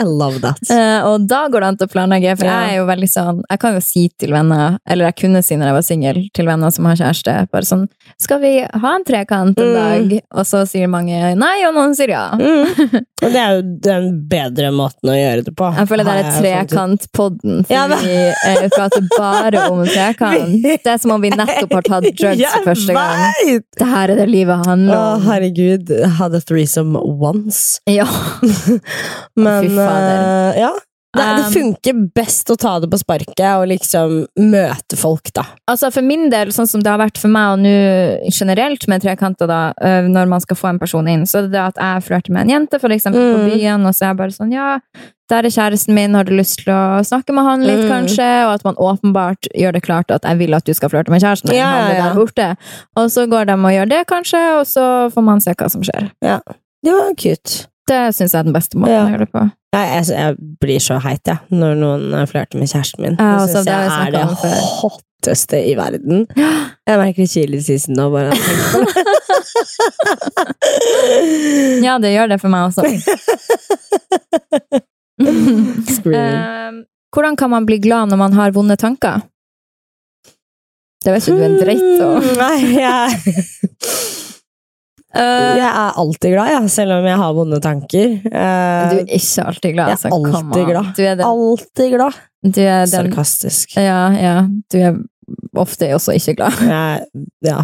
[0.00, 0.58] I love that.
[0.70, 3.42] Uh, og da går det an til å planlegge, for jeg er jo veldig sånn
[3.50, 6.48] Jeg kan jo si til venner, eller jeg kunne si når jeg var singel, til
[6.48, 7.84] venner som har kjæreste, bare sånn
[8.20, 9.74] Skal vi ha en trekant en Mm.
[9.76, 10.12] dag?
[10.40, 12.24] Og så sier mange nei, og noen sier ja.
[12.38, 13.02] Mm.
[13.24, 15.66] Og det er jo den bedre måten å gjøre det på.
[15.74, 20.54] Jeg føler det er trekantpodden, for Ja, vi eh, prater bare om trekant.
[20.62, 23.58] Det er som om vi nettopp har tatt drugs for første gang.
[23.80, 25.26] Det her er det livet handler Å, om.
[25.26, 25.90] herregud.
[25.98, 27.80] Jeg hadde threesome once.
[27.90, 28.06] Ja.
[29.36, 30.52] Men Fy fader.
[30.54, 30.74] eh, ja.
[31.16, 35.46] Det, det Um, funker best å ta det på sparket og liksom møte folk, da.
[35.72, 37.72] Altså For min del, sånn som det har vært for meg, og nå
[38.28, 39.72] generelt med trekanter, da,
[40.04, 42.44] når man skal få en person inn, så er det det at jeg flørter med
[42.44, 43.48] en jente, for eksempel på Mm.
[43.54, 44.68] byen, og så er jeg bare sånn Ja,
[45.32, 47.90] der er kjæresten min, har du lyst til å snakke med han litt, Mm.
[47.90, 48.28] kanskje?
[48.44, 51.22] Og at man åpenbart gjør det klart at jeg vil at du skal flørte med
[51.24, 51.56] kjæresten min.
[51.58, 52.54] Ja, ja, ja.
[53.00, 55.80] Og så går de og gjør det, kanskje, og så får man se hva som
[55.80, 56.12] skjer.
[56.84, 57.66] Det var cute.
[57.88, 59.04] Det syns jeg er den beste måten Ja.
[59.06, 59.42] å gjøre det på.
[59.74, 63.16] Jeg, jeg, jeg blir så heit, jeg, når noen eh, flørter med kjæresten min.
[63.18, 64.24] Ja, det altså, syns det har jeg er det
[64.80, 66.16] hotteste i verden.
[66.88, 68.32] Jeg merker chilisisen nå, bare.
[68.32, 69.04] jeg tenker på det.
[71.84, 72.80] Ja, det gjør det for meg også.
[75.98, 76.14] Scream.
[76.14, 76.72] Eh,
[77.14, 79.20] hvordan kan man bli glad når man har vonde tanker?
[81.04, 82.24] Det vet ikke du en dreit om.
[82.24, 83.08] Mm, Nei, jeg,
[85.16, 88.10] jeg er alltid glad, ja, selv om jeg har vonde tanker.
[88.28, 89.88] Eh, du er ikke alltid glad.
[89.88, 90.90] jeg er altså, alltid glad.
[90.96, 92.18] Du er den, alltid glad.
[92.44, 93.76] du er den Sarkastisk.
[93.76, 94.36] ja, ja,
[94.68, 94.98] du er
[95.56, 96.62] ofte også ikke glad.
[96.74, 97.62] Jeg, ja,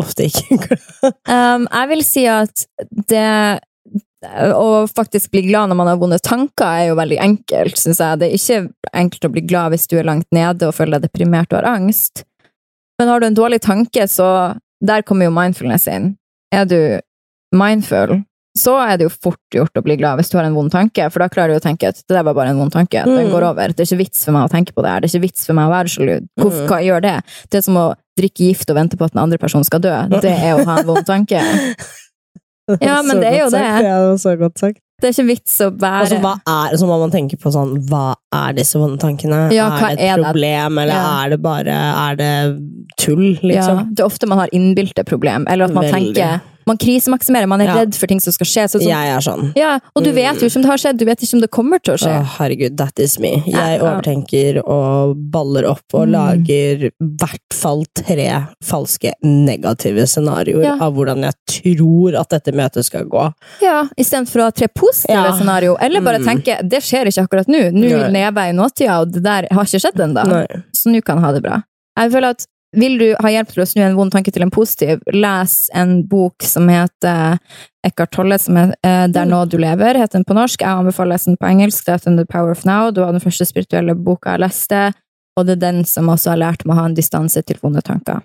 [0.00, 1.16] ofte ikke glad.
[1.28, 2.66] Um, jeg vil si at
[3.10, 3.60] det
[4.18, 8.18] å faktisk bli glad når man har vonde tanker, er jo veldig enkelt, syns jeg.
[8.18, 11.06] Det er ikke enkelt å bli glad hvis du er langt nede og føler deg
[11.06, 12.24] deprimert og har angst.
[12.98, 16.16] Men har du en dårlig tanke, så der kommer jo mindfulness inn.
[16.54, 16.78] Er du
[17.52, 18.22] mindful,
[18.56, 21.04] så er det jo fort gjort å bli glad hvis du har en vond tanke,
[21.12, 23.26] for da klarer du å tenke at det der var bare en vond tanke, den
[23.28, 23.30] Mm.
[23.32, 23.68] går over.
[23.72, 25.46] Det er ikke vits for meg å tenke på det her, det er ikke vits
[25.46, 26.28] for meg å være sjalu.
[26.40, 26.68] Hvorfor Mm.
[26.68, 27.16] hva gjør det?
[27.50, 29.94] Det er som å drikke gift og vente på at den andre personen skal dø.
[30.20, 31.38] Det er å ha en vond tanke.
[32.82, 33.62] Ja, men det er jo det.
[33.80, 34.78] Det var så godt sagt.
[34.98, 35.98] Det er ikke vits å bære.
[36.02, 39.44] Altså, hva er, så må man tenke på sånn, hva er disse vonde tankene?
[39.54, 40.24] Ja, er det et er det?
[40.26, 41.04] problem, eller Ja.
[41.24, 42.32] er det bare er det
[42.98, 43.78] tull, liksom?
[43.78, 43.84] ja?
[43.94, 46.14] Det er ofte man har innbilte problem, eller at man Veldig.
[46.16, 47.74] tenker Man krisemaksimerer, man er Ja.
[47.80, 48.64] redd for ting som skal skje.
[48.74, 49.52] Sånn Jeg er sånn.
[49.56, 50.14] ja, og du Mm.
[50.16, 51.98] vet jo ikke om det har skjedd, du vet ikke om det kommer til å
[51.98, 52.14] skje.
[52.20, 53.42] Oh, herregud, that is me.
[53.46, 56.12] Jeg overtenker og baller opp og Mm.
[56.12, 60.76] lager i hvert fall tre falske negative scenarioer Ja.
[60.80, 63.32] av hvordan jeg tror at dette møtet skal gå.
[63.62, 65.32] Ja, Istedenfor å ha tre positive Ja.
[65.32, 66.24] scenario, eller bare Mm.
[66.42, 67.72] tenke det skjer ikke akkurat nå.
[67.72, 70.46] Nå lever jeg i nåtida, og det der har ikke skjedd ennå.
[70.74, 71.62] Så nå kan jeg ha det bra.
[71.98, 74.52] Jeg føler at vil du ha hjelp til å snu en vond tanke til en
[74.52, 77.38] positiv, les en bok som heter
[77.86, 80.60] Eckhart Tolle, som er eh, Der nå du lever, heter den på norsk.
[80.60, 81.84] Jeg anbefaler å lese den på engelsk.
[81.86, 82.90] Det heter The Power of Now.
[82.92, 84.82] Det var den første spirituelle boka jeg leste,
[85.38, 87.84] og det er den som også har lært meg å ha en distanse til vonde
[87.86, 88.20] tanker.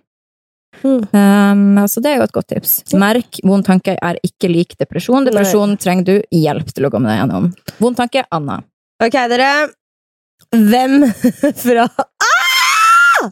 [0.82, 1.06] Mm.
[1.13, 2.73] Um, altså det er jo et godt tips.
[2.99, 5.27] Merk, vond tanke er ikke lik depresjon.
[5.29, 7.51] Depresjon trenger du hjelp til å komme deg gjennom.
[7.79, 8.60] Vond tanke, Anna.
[9.03, 9.53] Ok, dere.
[10.53, 11.06] Hvem
[11.63, 13.32] fra ah!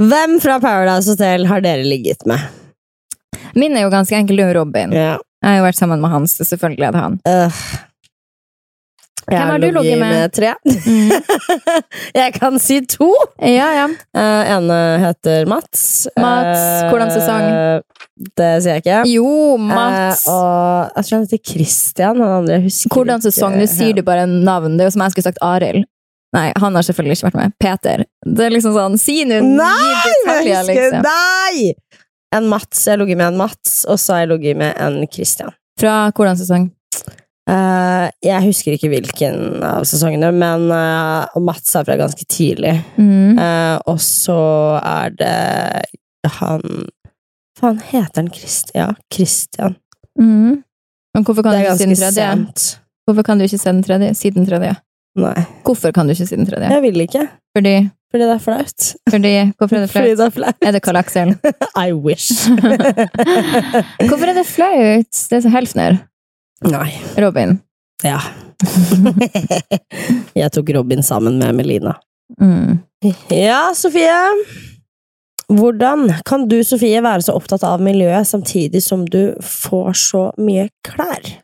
[0.00, 2.40] Hvem fra Paradise Hotel har dere ligget med?
[3.54, 4.92] Min er jo ganske enkel, Du er Robin.
[4.96, 5.18] Ja.
[5.42, 6.36] Jeg har jo vært sammen med Hans.
[6.38, 7.18] så selvfølgelig er det han.
[7.26, 7.64] Uh.
[9.30, 10.10] Jeg Hvem har du ligget med?
[10.10, 10.32] med?
[10.34, 10.54] tre.
[12.22, 13.10] jeg kan si to.
[13.38, 13.84] Ja, ja.
[14.16, 16.08] Uh, ene heter Mats.
[16.18, 17.44] Mats, hvordan sesong?
[17.46, 18.98] Eh, det sier jeg ikke.
[19.12, 20.26] Jo, Mats.
[20.26, 22.22] Uh, og jeg tror han heter Christian.
[22.22, 22.58] Han andre
[22.90, 23.56] Hvordan sesong?
[23.60, 24.74] Nå sier du bare navn.
[24.74, 25.86] Det er jo som jeg skulle sagt Arild.
[26.32, 27.54] Nei, han har selvfølgelig ikke vært med.
[27.60, 28.04] Peter.
[28.24, 29.40] Det er liksom sånn, si nå!
[29.58, 30.04] Nei!
[30.06, 31.02] Detaljer, liksom.
[31.04, 31.72] Nei!
[32.32, 32.86] En Mats.
[32.86, 35.52] Jeg har ligget med en Mats, og så har jeg ligget med en Christian.
[35.80, 36.70] Fra hvordan sesong?
[37.50, 42.78] Uh, jeg husker ikke hvilken av sesongene, men uh, Mats er fra ganske tidlig.
[42.96, 43.36] Mm.
[43.36, 44.38] Uh, og så
[44.78, 45.36] er det
[46.38, 46.62] han
[47.58, 48.78] Faen, heter han Christian?
[48.78, 49.76] Ja, Christian.
[50.18, 50.62] Mm.
[51.12, 52.12] Men hvorfor kan Det du er ganske tredje?
[52.16, 52.64] sent.
[53.04, 54.14] Hvorfor kan du ikke se den tredje?
[54.16, 54.72] Si den tredje.
[55.18, 55.42] Nei.
[55.66, 56.70] Hvorfor kan du ikke si den tredje?
[56.72, 57.26] Jeg vil ikke.
[57.56, 57.74] Fordi,
[58.12, 58.86] Fordi det er flaut.
[59.10, 60.56] fordi Hvorfor er det Fordi det er flaut.
[60.62, 61.34] Er det Karl Aksel?
[61.86, 62.48] I wish.
[64.08, 65.12] Hvorfor er det flaut?
[65.12, 66.00] Det er så Helfner.
[66.64, 66.88] Nei.
[67.20, 67.58] Robin.
[68.04, 68.20] Ja.
[70.40, 71.96] Jeg tok Robin sammen med Melina.
[72.40, 72.78] Mm.
[73.28, 74.16] Ja, Sofie.
[75.52, 80.70] Hvordan kan du, Sofie, være så opptatt av miljøet samtidig som du får så mye
[80.86, 81.41] klær?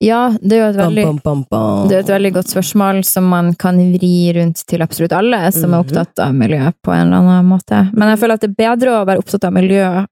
[0.00, 3.48] Ja, det er jo et veldig Bam, bam, bam, et veldig godt spørsmål som man
[3.58, 5.86] kan vri rundt til absolutt alle som er Mhm.
[5.88, 7.80] opptatt av miljø på en eller annen måte.
[7.92, 10.06] Men jeg føler at det er bedre å være opptatt av miljø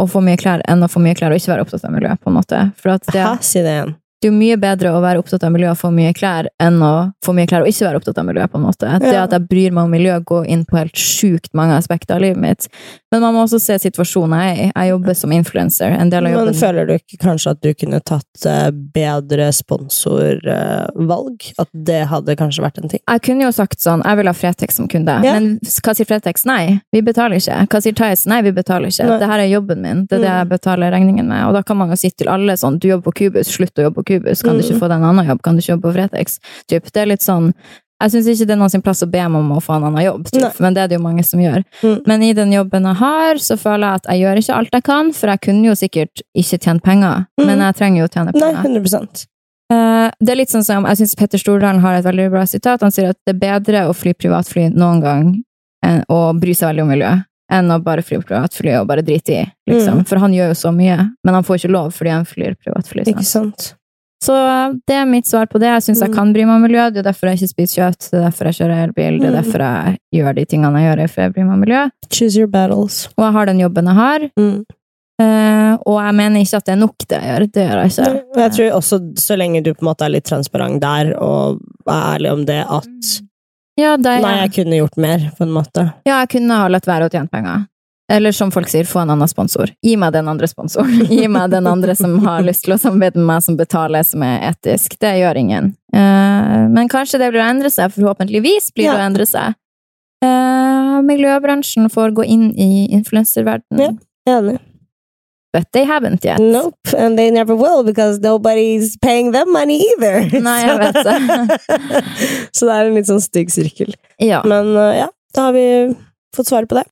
[0.00, 2.10] og få mye klær, enn å få mye klær og ikke være opptatt av miljø,
[2.20, 2.72] på en måte.
[2.76, 3.94] For at det, Aha, Si det igjen.
[4.20, 6.78] det er jo mye bedre å være opptatt av miljø og få mye klær, enn
[6.80, 9.00] å få mye klær og ikke være opptatt av miljø, på en måte.
[9.00, 12.20] Det at jeg bryr meg om miljø, går inn på helt sjukt mange aspekter av
[12.20, 12.68] livet mitt.
[13.12, 14.66] Men man må også se situasjonen jeg er i.
[14.70, 15.90] Jeg jobber som influencer.
[15.98, 21.48] En del av Men føler du ikke kanskje at du kunne tatt eh, bedre sponsorvalg?
[21.58, 23.02] At det hadde kanskje vært en ting?
[23.02, 25.16] Jeg kunne jo sagt sånn, jeg vil ha Fretex som kunde.
[25.26, 25.34] Ja.
[25.38, 26.46] Men hva sier Fretex?
[26.48, 27.58] Nei, vi betaler ikke.
[27.72, 28.26] Hva sier Theis?
[28.30, 29.06] Nei, vi betaler ikke.
[29.08, 29.18] Nei.
[29.18, 30.06] Dette er jobben min.
[30.06, 30.38] Det er det Mm.
[30.38, 31.44] jeg betaler regningen med.
[31.48, 33.88] Og da kan man jo si til alle sånn, du jobber på Cubus, slutt å
[33.88, 34.42] jobbe på Cubus.
[34.42, 34.70] Kan du Mm.
[34.70, 35.42] ikke få deg en annen jobb?
[35.42, 36.38] Kan du ikke jobbe på Fretex?
[36.68, 36.84] Typ.
[36.92, 37.54] Det er litt sånn,
[38.00, 39.84] jeg syns ikke det er noen sin plass å be meg om å få en
[39.90, 40.28] annen jobb,
[40.60, 41.62] men det er det jo mange som gjør.
[41.82, 41.98] Mm.
[42.06, 44.86] Men i den jobben jeg har, så føler jeg at jeg gjør ikke alt jeg
[44.88, 47.46] kan, for jeg kunne jo sikkert ikke tjent penger, Mm.
[47.46, 48.52] men jeg trenger jo å tjene penger.
[48.52, 48.80] Nei, penger.
[48.80, 49.26] 100
[49.70, 52.80] Uh, det er litt sånn som, Jeg syns Petter Stordalen har et veldig bra sitat.
[52.82, 55.28] Han sier at det er bedre å fly privatfly noen gang
[55.86, 57.12] enn å bry seg veldig om miljø,
[57.52, 59.44] enn å bare fly privatfly og bare drite i.
[59.70, 60.00] liksom.
[60.02, 60.06] Mm.
[60.10, 63.04] For han gjør jo så mye, men han får ikke lov fordi han flyr privatfly.
[63.06, 63.74] Ikke Sant?
[64.22, 64.34] Så
[64.86, 65.70] det er mitt svar på det.
[65.72, 66.14] Jeg syns jeg Mm.
[66.16, 66.90] kan bry meg om miljø.
[66.92, 69.32] Det er derfor jeg ikke spiser kjøtt, det er derfor jeg kjører elbil, det er
[69.32, 69.42] Mm.
[69.42, 71.90] derfor jeg gjør de tingene jeg gjør, for jeg bryr meg om miljø.
[72.12, 73.08] Choose your battles.
[73.16, 74.20] Og jeg har den jobben jeg har.
[74.36, 74.64] Mm.
[75.20, 77.52] Uh, og jeg mener ikke at det er nok, det jeg gjør.
[77.52, 78.22] Det gjør jeg ikke.
[78.40, 82.16] Jeg tror også, så lenge du på en måte er litt transparent der, og er
[82.16, 83.20] ærlig om det at
[83.78, 85.92] Ja, det er, Nei, jeg kunne gjort mer, på en måte.
[86.04, 87.66] Ja, jeg kunne ha latt være å tjene penger.
[88.10, 89.70] Eller som folk sier, få en annen sponsor.
[89.86, 91.04] Gi meg den andre sponsoren.
[91.10, 94.24] Gi meg den andre som har lyst til å samarbeide med meg, som betaler, som
[94.26, 94.96] er etisk.
[94.98, 95.68] Det gjør ingen.
[95.94, 97.92] Eh, men kanskje det blir å endre seg.
[97.94, 98.98] Forhåpentligvis blir det Ja.
[98.98, 99.54] å endre seg.
[100.26, 104.00] Eh, miljøbransjen får gå inn i influenserverdenen.
[104.26, 104.40] Ja.
[104.40, 104.58] Enig.
[105.52, 106.38] But they haven't yet.
[106.38, 110.20] Nope, and they never will because nobody's paying them money either.
[110.46, 111.16] Nei, jeg vet det.
[112.54, 113.94] så det er en litt sånn stygg sirkel.
[114.22, 114.42] Ja.
[114.46, 115.64] Men uh, ja, da har vi
[116.36, 116.84] fått svar på det.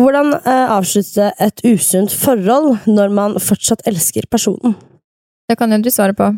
[0.00, 4.76] Hvordan uh, avslutte et usunt forhold når man fortsatt elsker personen?
[5.50, 6.30] Det kan jo du svare på.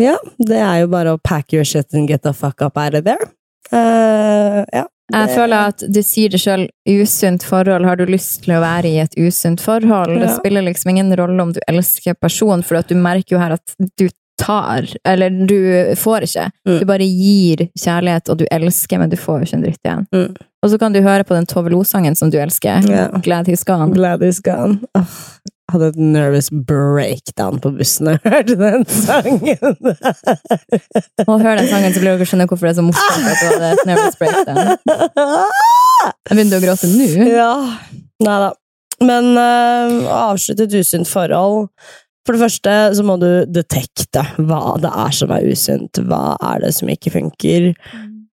[0.00, 2.96] Ja, det er jo bare å pack your shit and get the fuck up out
[2.96, 3.28] of there.
[3.72, 4.86] Uh, ja.
[5.12, 7.84] Jeg føler at du sier det sjøl, usunt forhold.
[7.84, 10.14] Har du lyst til å være i et usunt forhold?
[10.22, 13.58] Det spiller liksom ingen rolle om du elsker personen, for at du merker jo her
[13.58, 14.06] at du
[14.40, 15.58] tar, eller du
[16.00, 16.46] får ikke.
[16.64, 16.78] Mm.
[16.80, 20.08] Du bare gir kjærlighet, og du elsker, men du får jo ikke en dritt igjen.
[20.16, 20.32] Mm.
[20.62, 22.84] Og så kan du høre på den Tove Lo-sangen som du elsker.
[22.86, 23.10] Yeah.
[23.24, 23.90] Glad he's gone.
[23.96, 24.78] Glad he's gone.
[24.94, 25.16] Oh,
[25.72, 29.92] hadde et nervous breakdown på bussen da jeg hørte den sangen.
[31.30, 33.48] Og hør den sangen, så blir dere skjønne hvorfor det er så morsomt at du
[33.48, 34.70] hadde et nervous breakdown.
[36.02, 37.08] Jeg begynner å gråte nå.
[37.30, 37.50] ja.
[38.22, 38.52] Nei da.
[39.02, 41.64] Men uh, avslutte et usunt forhold
[42.22, 45.98] For det første så må du detekte hva det er som er usunt.
[46.06, 47.72] Hva er det som ikke funker?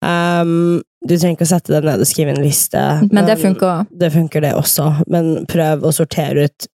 [0.05, 2.85] Um, du trenger ikke å sette deg ned og skrive en liste.
[3.13, 3.87] Men det funker.
[3.91, 6.67] Det funker det også, men prøv å sortere ut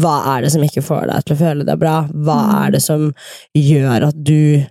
[0.00, 1.96] hva er det som ikke får deg til å føle deg bra?
[2.12, 2.54] Hva Mm.
[2.66, 3.14] er det som
[3.56, 4.64] gjør at du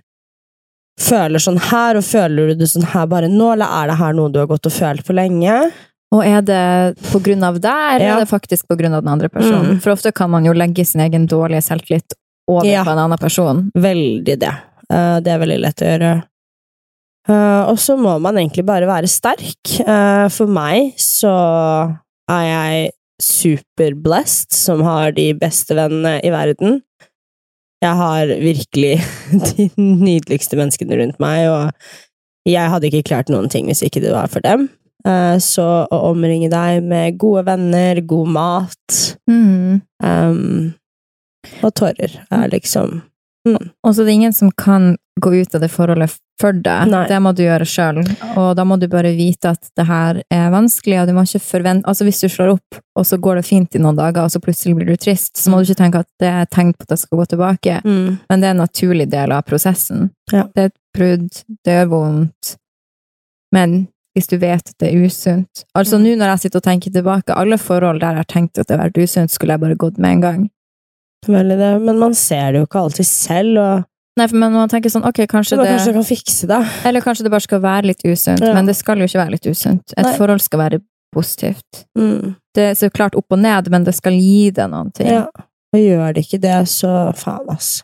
[1.00, 4.12] føler sånn her, og føler du det sånn her bare nå, eller er det her
[4.18, 5.54] noe du har gått og følt på lenge?
[6.12, 8.16] Og er det på grunn av deg, eller Ja.
[8.16, 9.78] er det faktisk på grunn av den andre personen?
[9.78, 9.80] Mm.
[9.82, 12.12] For ofte kan man jo legge sin egen dårlige selvtillit
[12.48, 12.84] over Ja.
[12.84, 13.70] på en annen person.
[13.74, 14.52] Veldig det.
[14.90, 16.22] Eh, det er veldig lett å gjøre.
[17.30, 19.76] Eh, og så må man egentlig bare være sterk.
[19.86, 21.32] Uh, for meg så
[22.30, 22.90] er jeg
[23.22, 26.80] superblessed som har de beste vennene i verden.
[27.82, 28.96] Jeg har virkelig
[29.52, 34.14] de nydeligste menneskene rundt meg, og jeg hadde ikke klart noen ting hvis ikke det
[34.14, 34.68] var for dem.
[35.06, 38.78] Uh, så å omringe deg med gode venner, god mat
[39.30, 39.80] Mm.
[40.02, 40.74] um,
[41.62, 43.00] og tårer er liksom
[43.46, 46.88] Og så er det ingen som kan gå ut av det forholdet for deg.
[46.90, 47.02] Nei.
[47.06, 47.98] Det må du gjøre sjøl.
[48.40, 51.42] Og da må du bare vite at det her er vanskelig, og du må ikke
[51.44, 54.32] forvente Altså, hvis du slår opp, og så går det fint i noen dager, og
[54.32, 56.86] så plutselig blir du trist, så må du ikke tenke at det er tegn på
[56.88, 57.80] at jeg skal gå tilbake.
[57.84, 58.18] mm.
[58.30, 60.10] Men det er en naturlig del av prosessen.
[60.32, 60.46] Ja.
[60.54, 62.56] Det er et brudd, det gjør vondt.
[63.52, 63.76] Men
[64.16, 66.02] hvis du vet at det er usunt Altså Mm.
[66.04, 68.76] nå når jeg sitter og tenker tilbake, alle forhold der jeg har tenkt at det
[68.78, 70.42] har vært usunt, skulle jeg bare gått med en gang.
[71.28, 73.84] Veldig det, men man ser det jo ikke alltid selv, og
[74.20, 76.58] Nei, men man tenker sånn, ok, kanskje det kanskje det kan fikse det.
[76.88, 78.42] Eller kanskje det bare skal være litt usunt.
[78.44, 78.52] Ja.
[78.52, 79.94] Men det skal jo ikke være litt usunt.
[79.96, 80.16] Et Nei.
[80.18, 80.80] forhold skal være
[81.14, 81.86] positivt.
[81.96, 82.34] Mm.
[82.52, 85.08] Det er så klart opp og ned, men det skal gi det noen ting.
[85.08, 85.24] Ja.
[85.72, 87.78] Og gjør det ikke det, så faen, ass.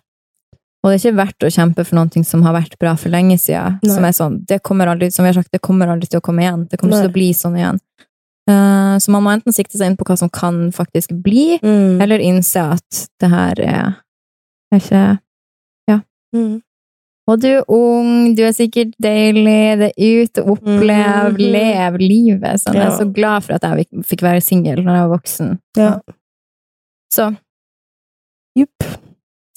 [0.85, 3.39] Og det er ikke verdt å kjempe for noe som har vært bra for lenge
[3.41, 3.79] siden.
[3.83, 3.95] Nei.
[3.95, 6.25] Som er sånn, det kommer aldri, som vi har sagt, det kommer aldri til å
[6.25, 6.67] komme igjen.
[6.69, 7.81] Det kommer ikke til å bli sånn igjen.
[8.49, 12.01] Uh, så man må enten sikte seg inn på hva som kan faktisk bli, Mm.
[12.01, 13.97] eller innse at det her er,
[14.73, 15.19] er ikke
[16.37, 16.61] Mm.
[17.29, 21.43] Og du er ung, du er sikkert deilig, det er ut og opplev, mm.
[21.53, 22.63] lev livet.
[22.63, 22.79] Sånn.
[22.79, 25.53] Jeg er så glad for at jeg fikk- være singel når jeg var voksen.
[25.77, 25.91] Ja.
[27.13, 27.29] Så
[28.59, 28.87] Jupp.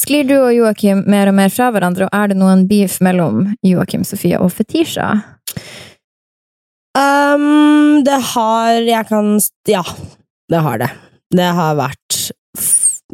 [0.01, 3.47] sklir du og Joakim mer og mer fra hverandre, og er det noen beef mellom
[3.63, 5.13] Joakim, Sofie og Fetisha?
[6.91, 9.83] Um, det har Jeg kan Ja,
[10.51, 10.89] det har det.
[11.31, 12.31] Det har vært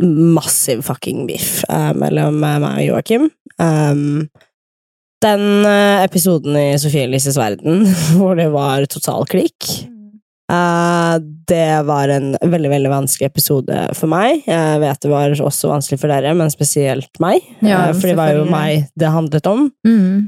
[0.04, 3.30] massiv fucking beef eh, mellom eh, meg og Joakim.
[3.58, 4.28] Um,
[5.24, 9.70] den uh, episoden i Sofie Elises verden hvor det var total klikk,
[10.52, 11.18] uh,
[11.50, 14.44] det var en veldig, veldig vanskelig episode for meg.
[14.46, 17.42] Jeg vet det var også vanskelig for dere, men spesielt meg.
[17.66, 19.70] Ja, for det var jo meg det handlet om.
[19.88, 20.28] Mm.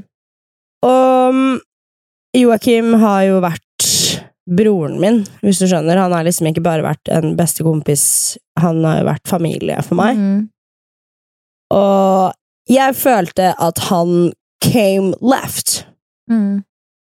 [0.86, 1.58] Og um,
[2.36, 3.64] Joakim har jo vært
[4.48, 5.98] broren min, hvis du skjønner.
[6.00, 10.16] Han har liksom ikke bare vært en bestekompis, han har jo vært familie for meg.
[10.18, 10.40] Mm.
[11.76, 12.32] Og
[12.70, 14.32] jeg følte at han
[14.64, 15.86] came left
[16.30, 16.62] Mm.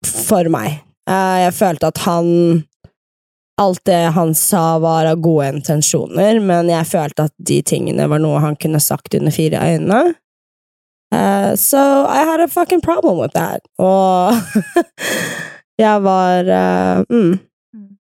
[0.03, 0.79] for meg.
[1.07, 2.63] Eh, Jeg følte at han
[3.59, 8.17] Alt det han sa, var av gode intensjoner, men jeg følte at de tingene var
[8.19, 10.15] noe han kunne sagt under fire øyne.
[11.13, 11.77] Uh, so
[12.09, 13.61] I had a fucking problem with that.
[13.77, 14.33] Og
[15.81, 17.33] jeg var eh, mm,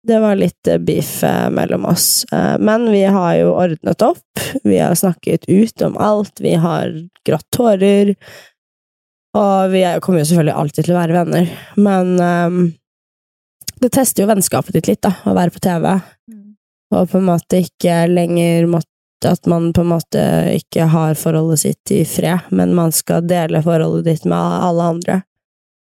[0.02, 2.24] Det var litt eh, beef eh, mellom oss.
[2.58, 4.46] Men vi har jo ordnet opp.
[4.62, 6.40] Vi har snakket ut om alt.
[6.40, 6.92] Vi har
[7.26, 8.14] grått tårer.
[9.38, 12.56] Og vi er, kommer jo selvfølgelig alltid til å være venner, men um,
[13.80, 15.86] det tester jo vennskapet ditt litt, da, å være på TV.
[16.92, 18.88] Og på en måte ikke lenger måtte
[19.22, 23.60] At man på en måte ikke har forholdet sitt i fred, men man skal dele
[23.62, 24.34] forholdet ditt med
[24.66, 25.18] alle andre.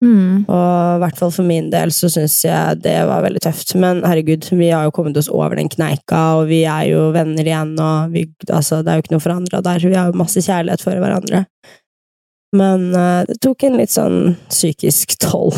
[0.03, 0.43] Mm.
[0.51, 3.73] Og i hvert fall for min del så syns jeg det var veldig tøft.
[3.79, 7.47] Men herregud, vi har jo kommet oss over den kneika, og vi er jo venner
[7.47, 9.79] igjen, og vi, altså, det er jo ikke noe forandra der.
[9.87, 11.45] Vi har jo masse kjærlighet for hverandre.
[12.53, 15.55] Men uh, det tok en litt sånn psykisk toll.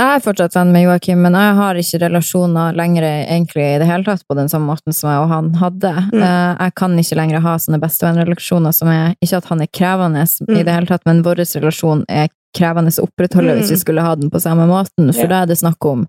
[0.00, 3.88] Jeg er fortsatt venn med Joakim, men jeg har ikke relasjoner lenger egentlig i det
[3.90, 5.90] hele tatt på den samme måten som jeg og han hadde.
[6.14, 6.22] Mm.
[6.22, 10.22] Uh, Jeg kan ikke lenger ha sånne bestevennrelasjoner som er Ikke at han er krevende
[10.24, 10.64] i Mm.
[10.64, 13.74] det hele tatt, men vår relasjon er krevende å opprettholde hvis Mm.
[13.76, 15.26] vi skulle ha den på samme måten, for Ja.
[15.28, 16.06] da er det snakk om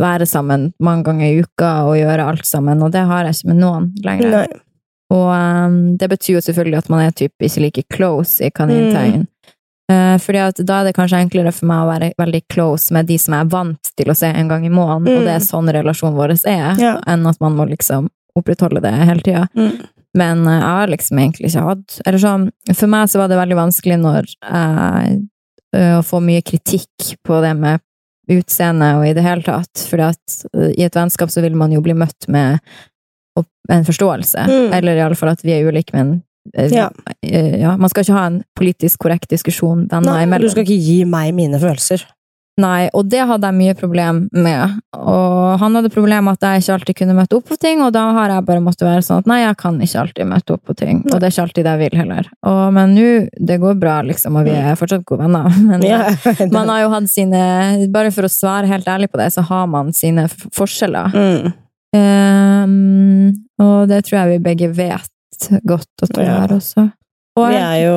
[0.00, 3.48] være sammen mange ganger i uka og gjøre alt sammen, og det har jeg ikke
[3.48, 4.30] med noen lenger.
[4.30, 4.46] Nei.
[5.10, 9.26] Og um, det betyr jo selvfølgelig at man er typ ikke like close i kanintegn.
[9.90, 13.06] Eh, fordi at da er det kanskje enklere for meg å være veldig close med
[13.08, 15.24] de som jeg er vant til å se en gang i måneden, og Mm.
[15.26, 17.00] det er sånn relasjonen vår er, Ja.
[17.08, 19.48] enn at man må liksom opprettholde det hele tida.
[19.56, 19.80] Mm.
[20.14, 23.36] Men uh, jeg har liksom egentlig ikke hatt Eller sånn, for meg så var det
[23.38, 25.28] veldig vanskelig når jeg
[25.76, 27.80] eh, Å få mye kritikk på det med
[28.30, 29.86] utseende og i det hele tatt.
[29.90, 32.60] For eh, i et vennskap så vil man jo bli møtt med
[33.70, 34.46] en forståelse.
[34.48, 34.72] Mm.
[34.74, 36.22] Eller i alle fall at vi er ulike, men
[36.54, 36.90] eh, Ja.
[37.22, 40.48] eh, ja, Man skal ikke ha en politisk korrekt diskusjon venner imellom.
[40.48, 42.04] du skal ikke gi meg mine følelser.
[42.58, 44.74] Nei, og det hadde jeg mye problem med.
[44.98, 47.92] Og han hadde problem med at jeg ikke alltid kunne møte opp på ting, og
[47.94, 50.64] da har jeg bare måttet være sånn at nei, jeg kan ikke alltid møte opp
[50.68, 50.98] på ting.
[51.08, 52.28] Og det er ikke alltid det jeg vil heller.
[52.50, 53.06] Og, men nå,
[53.48, 55.48] det går bra, liksom, og vi er fortsatt gode venner.
[55.70, 56.02] Men Ja.
[56.56, 57.40] man har jo hatt sine
[57.94, 61.14] Bare for å svare helt ærlig på det, så har man sine forskjeller.
[61.16, 61.52] mm.
[61.90, 66.46] Um, og det tror jeg vi begge vet godt at vi Ja.
[66.46, 66.84] også.
[67.36, 67.96] Og Vi er jo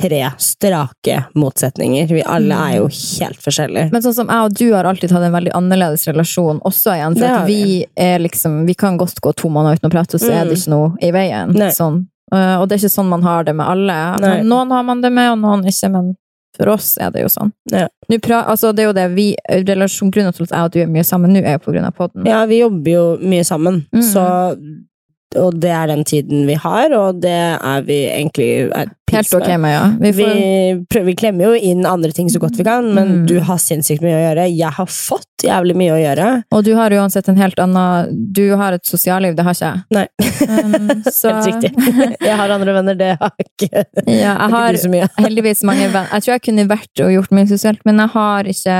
[0.00, 2.08] tre strake motsetninger.
[2.08, 3.90] Vi alle er jo helt forskjellige.
[3.92, 7.18] Men sånn som jeg og du har alltid hatt en veldig annerledes relasjon også igjen,
[7.18, 10.20] for har vi er liksom Vi kan godt gå to måneder uten å prate, og
[10.20, 10.58] så er det Mm.
[10.60, 11.54] ikke noe i veien.
[11.76, 12.06] Sånn.
[12.32, 14.18] Eh, Og det er ikke sånn man har det med alle.
[14.20, 14.42] Nei.
[14.42, 16.16] Noen har man det med, og noen ikke, men
[16.56, 17.52] for oss er det jo sånn.
[17.70, 17.88] Ja.
[18.10, 21.04] Altså, det er jo det vi relasjon, Grunnen til at jeg og du er mye
[21.04, 22.26] sammen nå, er jo på grunn av podden.
[22.26, 24.02] Ja, vi jobber jo mye sammen, Mm.
[24.02, 24.56] så
[25.40, 29.44] Og det er den tiden vi har, og det er vi egentlig er Helt ok
[29.60, 29.80] med, ja.
[30.00, 30.26] Vi Vi,
[30.88, 33.26] prøver, vi klemmer jo inn andre ting så godt vi kan, men Mm.
[33.28, 34.46] du har sinnssykt mye å gjøre.
[34.56, 36.28] Jeg har fått jævlig mye å gjøre.
[36.50, 39.82] og du har uansett en helt annen Du har et sosialliv, det har ikke jeg.
[39.92, 40.06] Nei.
[40.48, 41.72] Um, så, Helt riktig.
[42.28, 45.08] Jeg har andre venner, det har ikke, Ja, jeg ikke har mye.
[45.18, 46.08] heldigvis mange venner.
[46.14, 48.78] Jeg tror jeg kunne vært og gjort mye sosialt, men jeg har ikke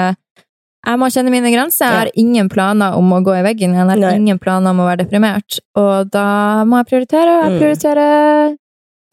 [0.83, 1.87] Jeg må kjenne mine grenser.
[1.87, 3.75] Jeg har ingen planer om å gå i veggen.
[3.77, 4.14] Jeg har Nei.
[4.18, 5.61] ingen planer om å være deprimert.
[5.79, 7.37] Og da må jeg prioritere.
[7.45, 7.61] Jeg Mm.
[7.61, 8.57] prioriterer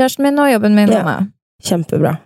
[0.01, 1.19] kjæresten min og jobben min Ja.
[1.63, 2.19] Kjempebra.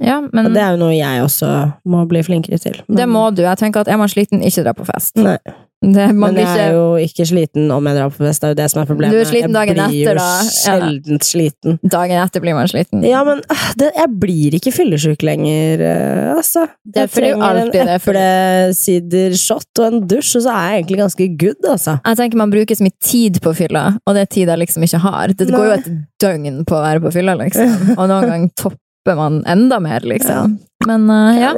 [0.00, 2.74] Ja, men Og det det, er jo noe jeg også må bli flinkere til.
[2.88, 3.42] Men- må du.
[3.42, 5.16] Jeg tenker at er man sliten, ikke dra på fest.
[5.16, 5.38] Nei,
[5.78, 8.42] Det, men jeg jeg er jo ikke sliten om jeg drar på fest.
[8.42, 9.14] Det er jo det som er problemet.
[9.14, 11.12] Du er sliten dagen jeg blir etter, jo da.
[11.14, 11.18] Ja.
[11.22, 11.76] sliten.
[11.94, 13.04] Dagen etter blir man sliten.
[13.06, 16.64] Ja, men ah, det, jeg blir ikke fyllesyk lenger, eh, altså.
[16.82, 21.00] Det Jeg fordi trenger en er eplesidershot og en dusj, og så er jeg egentlig
[21.04, 21.96] ganske good, altså.
[22.02, 24.88] Jeg tenker Man bruker så mye tid på fylla, og det er tid jeg liksom
[24.88, 25.36] ikke har.
[25.38, 25.88] Det går jo et
[26.26, 27.94] døgn på å være på fylla, liksom.
[27.94, 30.58] Og noen ganger topper man enda mer, liksom.
[30.90, 31.54] Men uh, ja.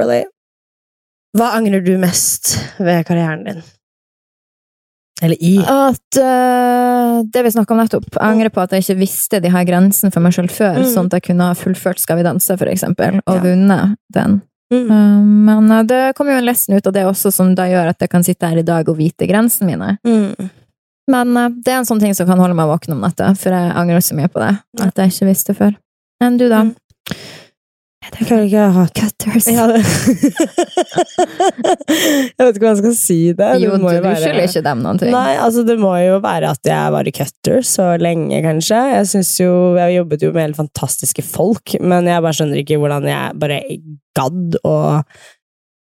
[1.39, 3.69] Hva angrer du mest ved karrieren din?
[5.21, 5.59] Eller i?
[5.61, 8.07] At uh, Det vi snakka om nettopp.
[8.15, 10.87] Jeg angrer på at jeg ikke visste de her grensene for meg sjøl før, Mm.
[10.95, 13.43] sånn at jeg kunne ha fullført Skal vi danse, for eksempel, og Ja.
[13.45, 14.41] vunnet den.
[14.73, 14.87] Mm.
[14.91, 17.89] Uh, men uh, det kommer jo en lesson ut av det også, som da gjør
[17.91, 19.99] at jeg kan sitte her i dag og vite grensene mine.
[20.07, 20.51] Mm.
[21.11, 23.73] Men det er en sånn ting som kan holde meg våken om natta, for jeg
[23.75, 24.53] angrer så mye på det.
[24.81, 25.75] At jeg ikke visste før.
[26.23, 26.61] Enn du, da?
[28.01, 29.47] Jeg klarer ikke å ha Cutters.
[29.53, 29.67] Ja,
[31.21, 33.49] jeg vet ikke hva jeg skal si det.
[33.61, 35.13] jo, det du, må jo du være- skylder ikke dem noen ting.
[35.13, 38.79] Nei, altså det må jo være at jeg var i cutters så lenge, kanskje.
[38.97, 42.81] Jeg synes jo, jeg jobbet jo med helt fantastiske folk, men jeg bare skjønner ikke
[42.81, 43.61] hvordan jeg bare
[44.17, 44.77] gadd å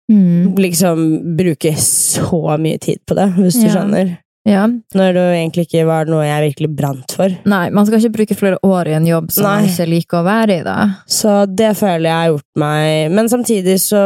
[0.07, 0.55] Mm.
[0.55, 4.13] liksom bruke så mye tid på det, hvis du skjønner.
[4.47, 4.63] Ja.
[4.95, 7.33] Når det egentlig ikke var noe jeg virkelig brant for.
[7.51, 10.27] Nei, man skal ikke bruke flere år i en jobb som man ikke liker å
[10.27, 10.75] være i, da.
[11.03, 13.99] Så det føler jeg har gjort meg Men samtidig så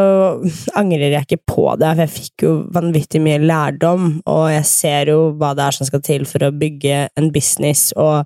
[0.79, 5.13] angrer jeg ikke på det, for jeg fikk jo vanvittig mye lærdom, og jeg ser
[5.13, 8.25] jo hva det er som skal til for å bygge en business, og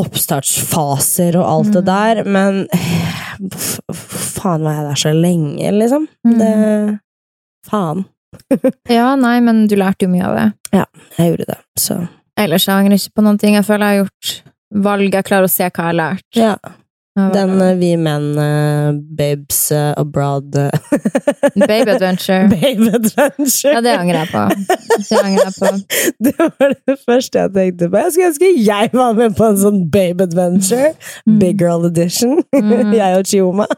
[0.00, 1.86] oppstartsfaser og alt det Mm.
[1.86, 2.66] der, men
[3.94, 6.08] faen var jeg der så lenge, liksom.
[6.26, 6.38] Mm.
[6.38, 7.00] Det
[7.64, 8.04] Faen.
[8.90, 10.46] Ja, nei, men du lærte jo mye av det.
[10.74, 10.84] Ja,
[11.18, 12.00] Jeg gjorde det, så
[12.40, 13.54] Ellers jeg angrer ikke på noen ting.
[13.54, 14.30] Jeg føler jeg har gjort
[14.84, 15.12] valg.
[15.14, 16.24] Jeg klarer å se hva jeg har lært.
[16.34, 16.54] Ja.
[17.14, 20.70] Den uh, Vi menn, uh, Babes uh, Abroad eh,
[21.68, 22.48] Babe adventure.
[22.54, 23.74] Babe Adventure.
[23.74, 24.42] Ja, det angrer jeg på.
[24.98, 25.70] Det angrer jeg på.
[26.24, 28.00] Det var det første jeg tenkte på.
[28.02, 30.90] Jeg skulle ønske jeg var med på en sånn Babe Adventure.
[31.22, 31.36] Mm.
[31.38, 32.40] Big Girl Edition.
[32.50, 32.90] Mm.
[32.96, 33.68] jeg og Chioma.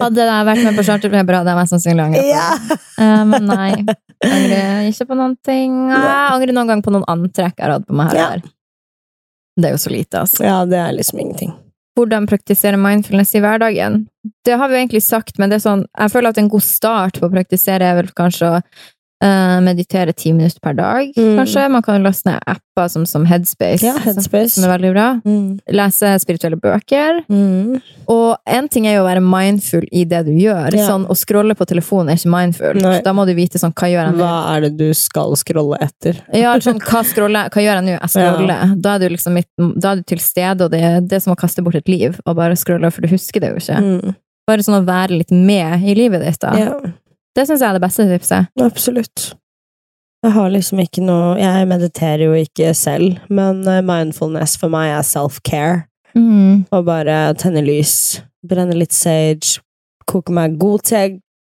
[0.00, 2.78] Hadde jeg vært med på charterfeber, hadde jeg mest sannsynlig angret på Ja.
[3.04, 3.70] Eh, men nei.
[4.24, 5.76] Angrer ikke på noen ting.
[5.92, 8.22] Jeg angrer noen gang på noen antrekk jeg har hatt på meg her.
[8.22, 8.30] Ja.
[8.38, 8.54] der.
[9.60, 10.42] Det er jo så lite, altså.
[10.42, 11.52] ja, det er liksom ingenting.
[11.94, 14.00] Hvordan praktisere mindfulness i hverdagen?
[14.44, 17.20] Det har vi egentlig sagt, men det er sånn, jeg føler at en god start
[17.20, 18.62] på å praktisere er vel kanskje å
[19.22, 21.36] eh, meditere ti minutter per dag, Mm.
[21.38, 21.70] kanskje.
[21.70, 24.50] Man kan laste ned apper som, som Headspace, Ja, Headspace.
[24.50, 25.20] som er veldig bra.
[25.24, 25.60] Mm.
[25.72, 27.22] Lese spirituelle bøker.
[27.30, 27.80] Mm.
[28.08, 30.74] Og en ting er jo å være mindful i det du gjør.
[30.74, 30.88] Ja.
[30.88, 32.80] Sånn, å scrolle på telefonen er ikke mindful.
[32.82, 33.00] Nei.
[33.02, 34.24] Da må du vite sånn, hva gjør jeg nå?
[34.24, 36.20] Hva er det du skal scrolle etter?
[36.34, 37.94] Ja, sånn, hva, scroller, hva gjør jeg nå?
[38.00, 38.74] Jeg scroller.
[38.82, 39.40] Da, er du liksom
[39.80, 42.18] da er du til stede, og det, det er som å kaste bort et liv
[42.26, 43.80] og bare scrolle, for du husker det jo ikke.
[43.80, 44.14] Mm.
[44.46, 46.52] Bare sånn å være litt med i livet ditt, da.
[46.58, 46.74] Ja,
[47.34, 48.52] Det syns jeg er det beste tipset.
[48.62, 49.32] absolutt.
[50.24, 54.94] Jeg har liksom ikke noe Jeg mediterer jo ikke selv, men eh, mindfulness for meg
[54.94, 55.84] er self-care.
[56.14, 56.64] Mm.
[56.70, 59.58] Og bare tenne lys, brenne litt sage,
[60.08, 61.02] koke meg god te,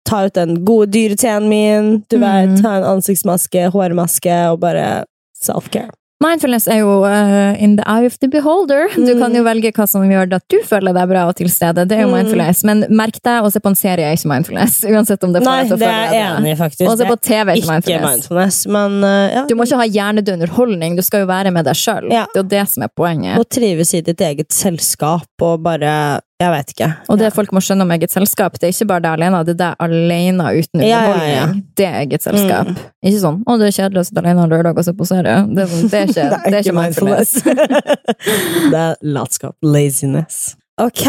[0.07, 2.25] ta ut den gode dyreteen min, du mm.
[2.27, 5.07] vet, ta en ansiktsmaske, hårmaske, og bare
[5.41, 5.95] self-care.
[6.25, 8.87] Mindfulness er jo uh, in the eye of the beholder.
[8.95, 9.19] Du Mm.
[9.21, 11.85] kan jo velge hva som gjør at du føler deg bra og til stede.
[11.87, 12.15] Det er jo Mm.
[12.17, 12.65] mindfulness.
[12.65, 14.79] Men merk deg å se på en serie er ikke mindfulness.
[14.95, 16.89] Uansett om det får Nei, det er jeg enig i, faktisk.
[16.89, 18.17] Og se på er TV er ikke mindfulness.
[18.17, 19.45] mindfulness, men uh, ja.
[19.47, 22.09] Du må ikke ha hjernedød underholdning, du skal jo være med deg sjøl.
[22.11, 22.25] Ja.
[22.33, 23.37] Det er jo det som er poenget.
[23.37, 26.87] Å trives i ditt eget selskap og bare Jeg vet ikke.
[27.09, 27.31] Og det Ja.
[27.33, 29.77] folk må skjønne om eget selskap, det er ikke bare det alene, det er det
[29.81, 31.47] alene uten Ja, ja, ja.
[31.77, 32.67] Det er eget selskap.
[32.69, 32.77] Mm.
[33.09, 35.55] Ikke sånn 'Å, det er kjedelig å sitte alene en lørdag og se på serie'.
[35.55, 37.33] Det, er sånn- det er ikke, det er ikke mindfulness.
[38.73, 39.55] det er latskap.
[39.63, 40.57] Laziness.
[40.79, 41.07] Ok.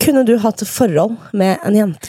[0.00, 2.08] Kunne du hatt forhold med en jente?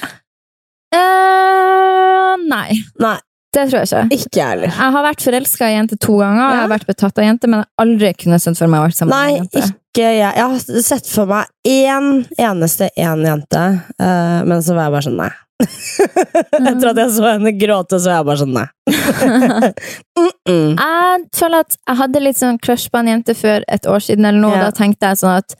[0.95, 2.79] Uh, nei.
[2.99, 3.17] Nei,
[3.53, 4.07] Det tror jeg ikke.
[4.15, 4.69] ikke heller.
[4.69, 6.49] Jeg har vært forelska i jente to ganger, ja.
[6.55, 8.97] jeg har vært betatt av jente, men jeg aldri kunne sett for meg å være
[8.97, 9.75] sammen med en jente.
[9.89, 10.33] Ikke jeg.
[10.35, 13.65] Jeg har sett for meg én eneste én jente,
[14.01, 15.29] uh, men så var jeg bare sånn nei.
[16.69, 18.67] Etter at jeg så henne gråte, så var jeg bare sånn nei.
[20.19, 20.69] mm -mm.
[20.79, 24.25] Jeg føler at jeg hadde litt sånn crush på en jente for et år siden,
[24.25, 24.63] eller noe, Ja.
[24.65, 25.55] da tenkte jeg sånn at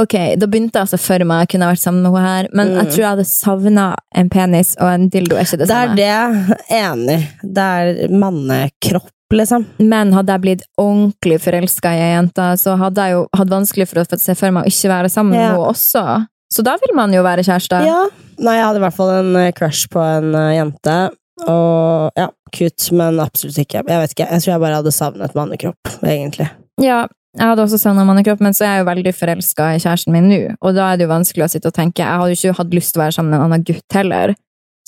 [0.00, 2.68] Ok, da begynte jeg altså for meg jeg kunne vært sammen med henne her, men
[2.68, 2.74] Mm.
[2.76, 5.86] jeg tror jeg hadde savna en penis, og en dildo er ikke det Det er
[5.86, 5.96] samme.
[5.96, 6.56] det.
[6.70, 7.28] Enig.
[7.42, 9.66] Det er mannekropp, liksom.
[9.78, 13.86] Men hadde jeg blitt ordentlig forelska i ei jente, så hadde jeg jo hatt vanskelig
[13.90, 15.52] for å se for meg å ikke være sammen med Ja.
[15.52, 16.04] henne også.
[16.52, 17.84] Så da vil man jo være kjærester.
[17.86, 18.00] Ja.
[18.40, 20.96] Nei, jeg hadde i hvert fall en eh, crush på en eh, jente.
[21.46, 23.84] Og ja, kutt, men absolutt ikke.
[23.86, 26.50] Jeg vet ikke, jeg tror jeg bare hadde savnet mannekropp, egentlig.
[26.82, 27.06] Ja,
[27.38, 30.24] Jeg hadde også savna mannekropp, men så er jeg jo veldig forelska i kjæresten min
[30.26, 30.38] nå.
[30.66, 32.72] Og da er det jo vanskelig å sitte og tenke Jeg hadde jo ikke hatt
[32.74, 34.32] lyst til å være sammen med en annen gutt heller.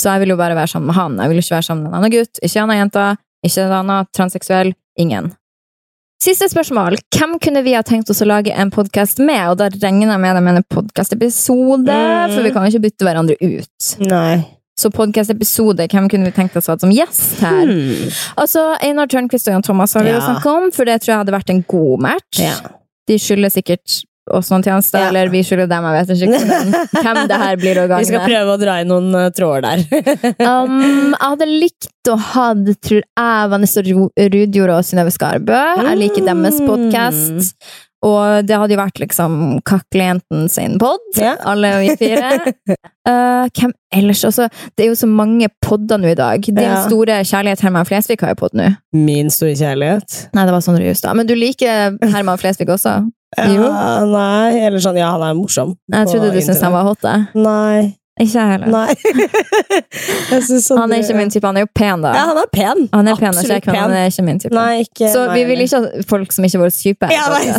[0.01, 1.19] Så jeg vil jo bare være sammen med han.
[1.23, 3.05] Jeg vil ikke være sammen med en annen gutt, ikke en annen jente,
[3.45, 4.73] ikke transseksuell.
[4.99, 5.33] Ingen.
[6.23, 6.99] Siste spørsmål.
[7.11, 9.41] Hvem kunne vi ha tenkt oss å lage en podkast med?
[9.51, 12.35] Og da regner jeg med det med en podkastepisode, Mm.
[12.35, 13.99] for vi kan jo ikke bytte hverandre ut.
[14.07, 14.45] Nei.
[14.79, 17.67] Så podkastepisode, hvem kunne vi tenkt oss å ha som gjest her?
[17.67, 18.09] Hmm.
[18.39, 20.21] Altså, Einar Tørnquist og Jan Thomas har vi jo Ja.
[20.29, 22.39] snakket om, for det tror jeg hadde vært en god match.
[22.39, 22.55] Ja.
[23.09, 24.05] De skylder sikkert
[24.39, 25.09] oss sånn tjenester, Ja.
[25.13, 25.85] eller vi skylder dem.
[25.85, 26.73] Jeg vet ikke hvordan,
[27.05, 29.87] hvem det her blir å Vi skal prøve å dra i noen uh, tråder der.
[30.53, 32.49] Um, jeg hadde likt å ha,
[32.83, 35.63] tror jeg, Vanessa Ru- Rudjord og Synnøve Skarbø.
[35.87, 36.69] Jeg liker deres Mm.
[36.69, 37.57] podkast.
[38.03, 41.37] Og det hadde jo vært liksom Kaklejenten sin pod, Ja.
[41.47, 42.33] alle vi fire.
[43.07, 44.25] Uh, hvem ellers?
[44.27, 46.43] Også, det er jo så mange podder nå i dag.
[46.43, 46.81] Din Ja.
[46.89, 48.73] store kjærlighet Herman Flesvig har jo pod nå.
[48.93, 50.19] Min store kjærlighet.
[50.35, 51.15] Nei, det var Sondre Justad.
[51.15, 52.97] Men du liker Herman Flesvig også?
[53.39, 53.65] Jo.
[53.65, 55.77] Ja, nei, eller sånn, ja, han er morsom.
[55.93, 57.01] Jeg trodde du syntes han var hot.
[57.03, 57.27] jeg.
[57.35, 57.97] Nei.
[58.21, 58.69] Ikke jeg heller.
[58.69, 58.93] Nei.
[60.61, 61.47] sånn- Han er ikke min type.
[61.49, 62.11] Han er jo pen, da.
[62.13, 62.83] Ja, han er pen.
[62.93, 63.75] Han er pen, Absolutt pen.
[63.81, 64.53] han er ikke min type.
[64.55, 67.09] Nei, ikke Så vi vil ikke ha folk som ikke er vår type.
[67.11, 67.47] Ja, nei.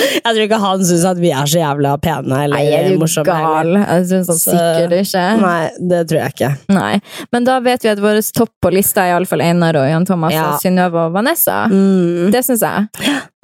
[0.00, 2.98] Jeg tror ikke han syns at vi er så jævla pene eller Nei, er du
[3.00, 3.26] morsomme.
[3.30, 3.70] gal?
[3.78, 5.24] Jeg synes han Så- sikkert ikke.
[5.40, 6.50] Nei, det tror jeg ikke.
[6.74, 7.00] Nei.
[7.32, 10.32] Men da vet vi at våre topp på lista er iallfall Einar og Jan Thomas
[10.34, 10.50] Ja.
[10.54, 11.66] og Synnøve og Vanessa.
[11.70, 12.30] Mm.
[12.34, 12.88] Det syns jeg.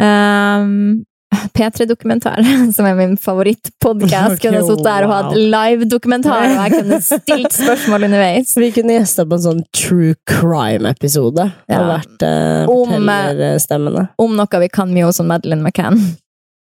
[0.02, 1.04] Um,
[1.52, 2.42] P3-dokumentar,
[2.76, 4.36] som er min favorittpodkast.
[4.36, 8.54] Ok, kunne sittet der og hatt live-dokumentar, og jeg kunne stilt spørsmål underveis.
[8.60, 11.48] Vi kunne gjesta på en sånn true crime-episode.
[11.70, 11.80] ja.
[11.80, 14.06] og vært uh, Om, fortellerstemmene.
[14.22, 16.00] Om noe vi kan mye om Madeleine McCann.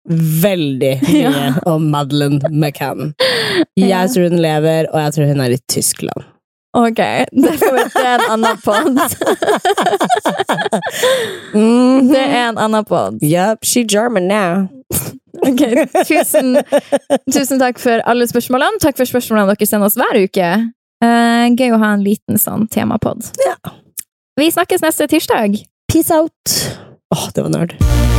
[0.09, 3.13] Veldig mye om Madeleine McCann.
[3.77, 6.27] Jeg tror hun lever, og jeg tror hun er i Tyskland.
[6.78, 6.99] Ok,
[7.32, 8.99] det får vi er en annen pod.
[11.53, 13.17] mm, Det er en annen pod.
[13.26, 14.67] Yep, she German now.
[15.41, 15.61] Ok,
[16.09, 16.57] tusen,
[17.32, 18.82] tusen takk for alle spørsmålene.
[18.84, 20.49] Takk for spørsmålene dere sender oss hver uke.
[21.01, 23.24] Uh, gøy å ha en liten sånn temapod.
[23.47, 23.55] Ja.
[24.39, 25.61] Vi snakkes neste tirsdag.
[25.89, 26.57] Peace out.
[27.15, 28.18] Åh, det var nerd.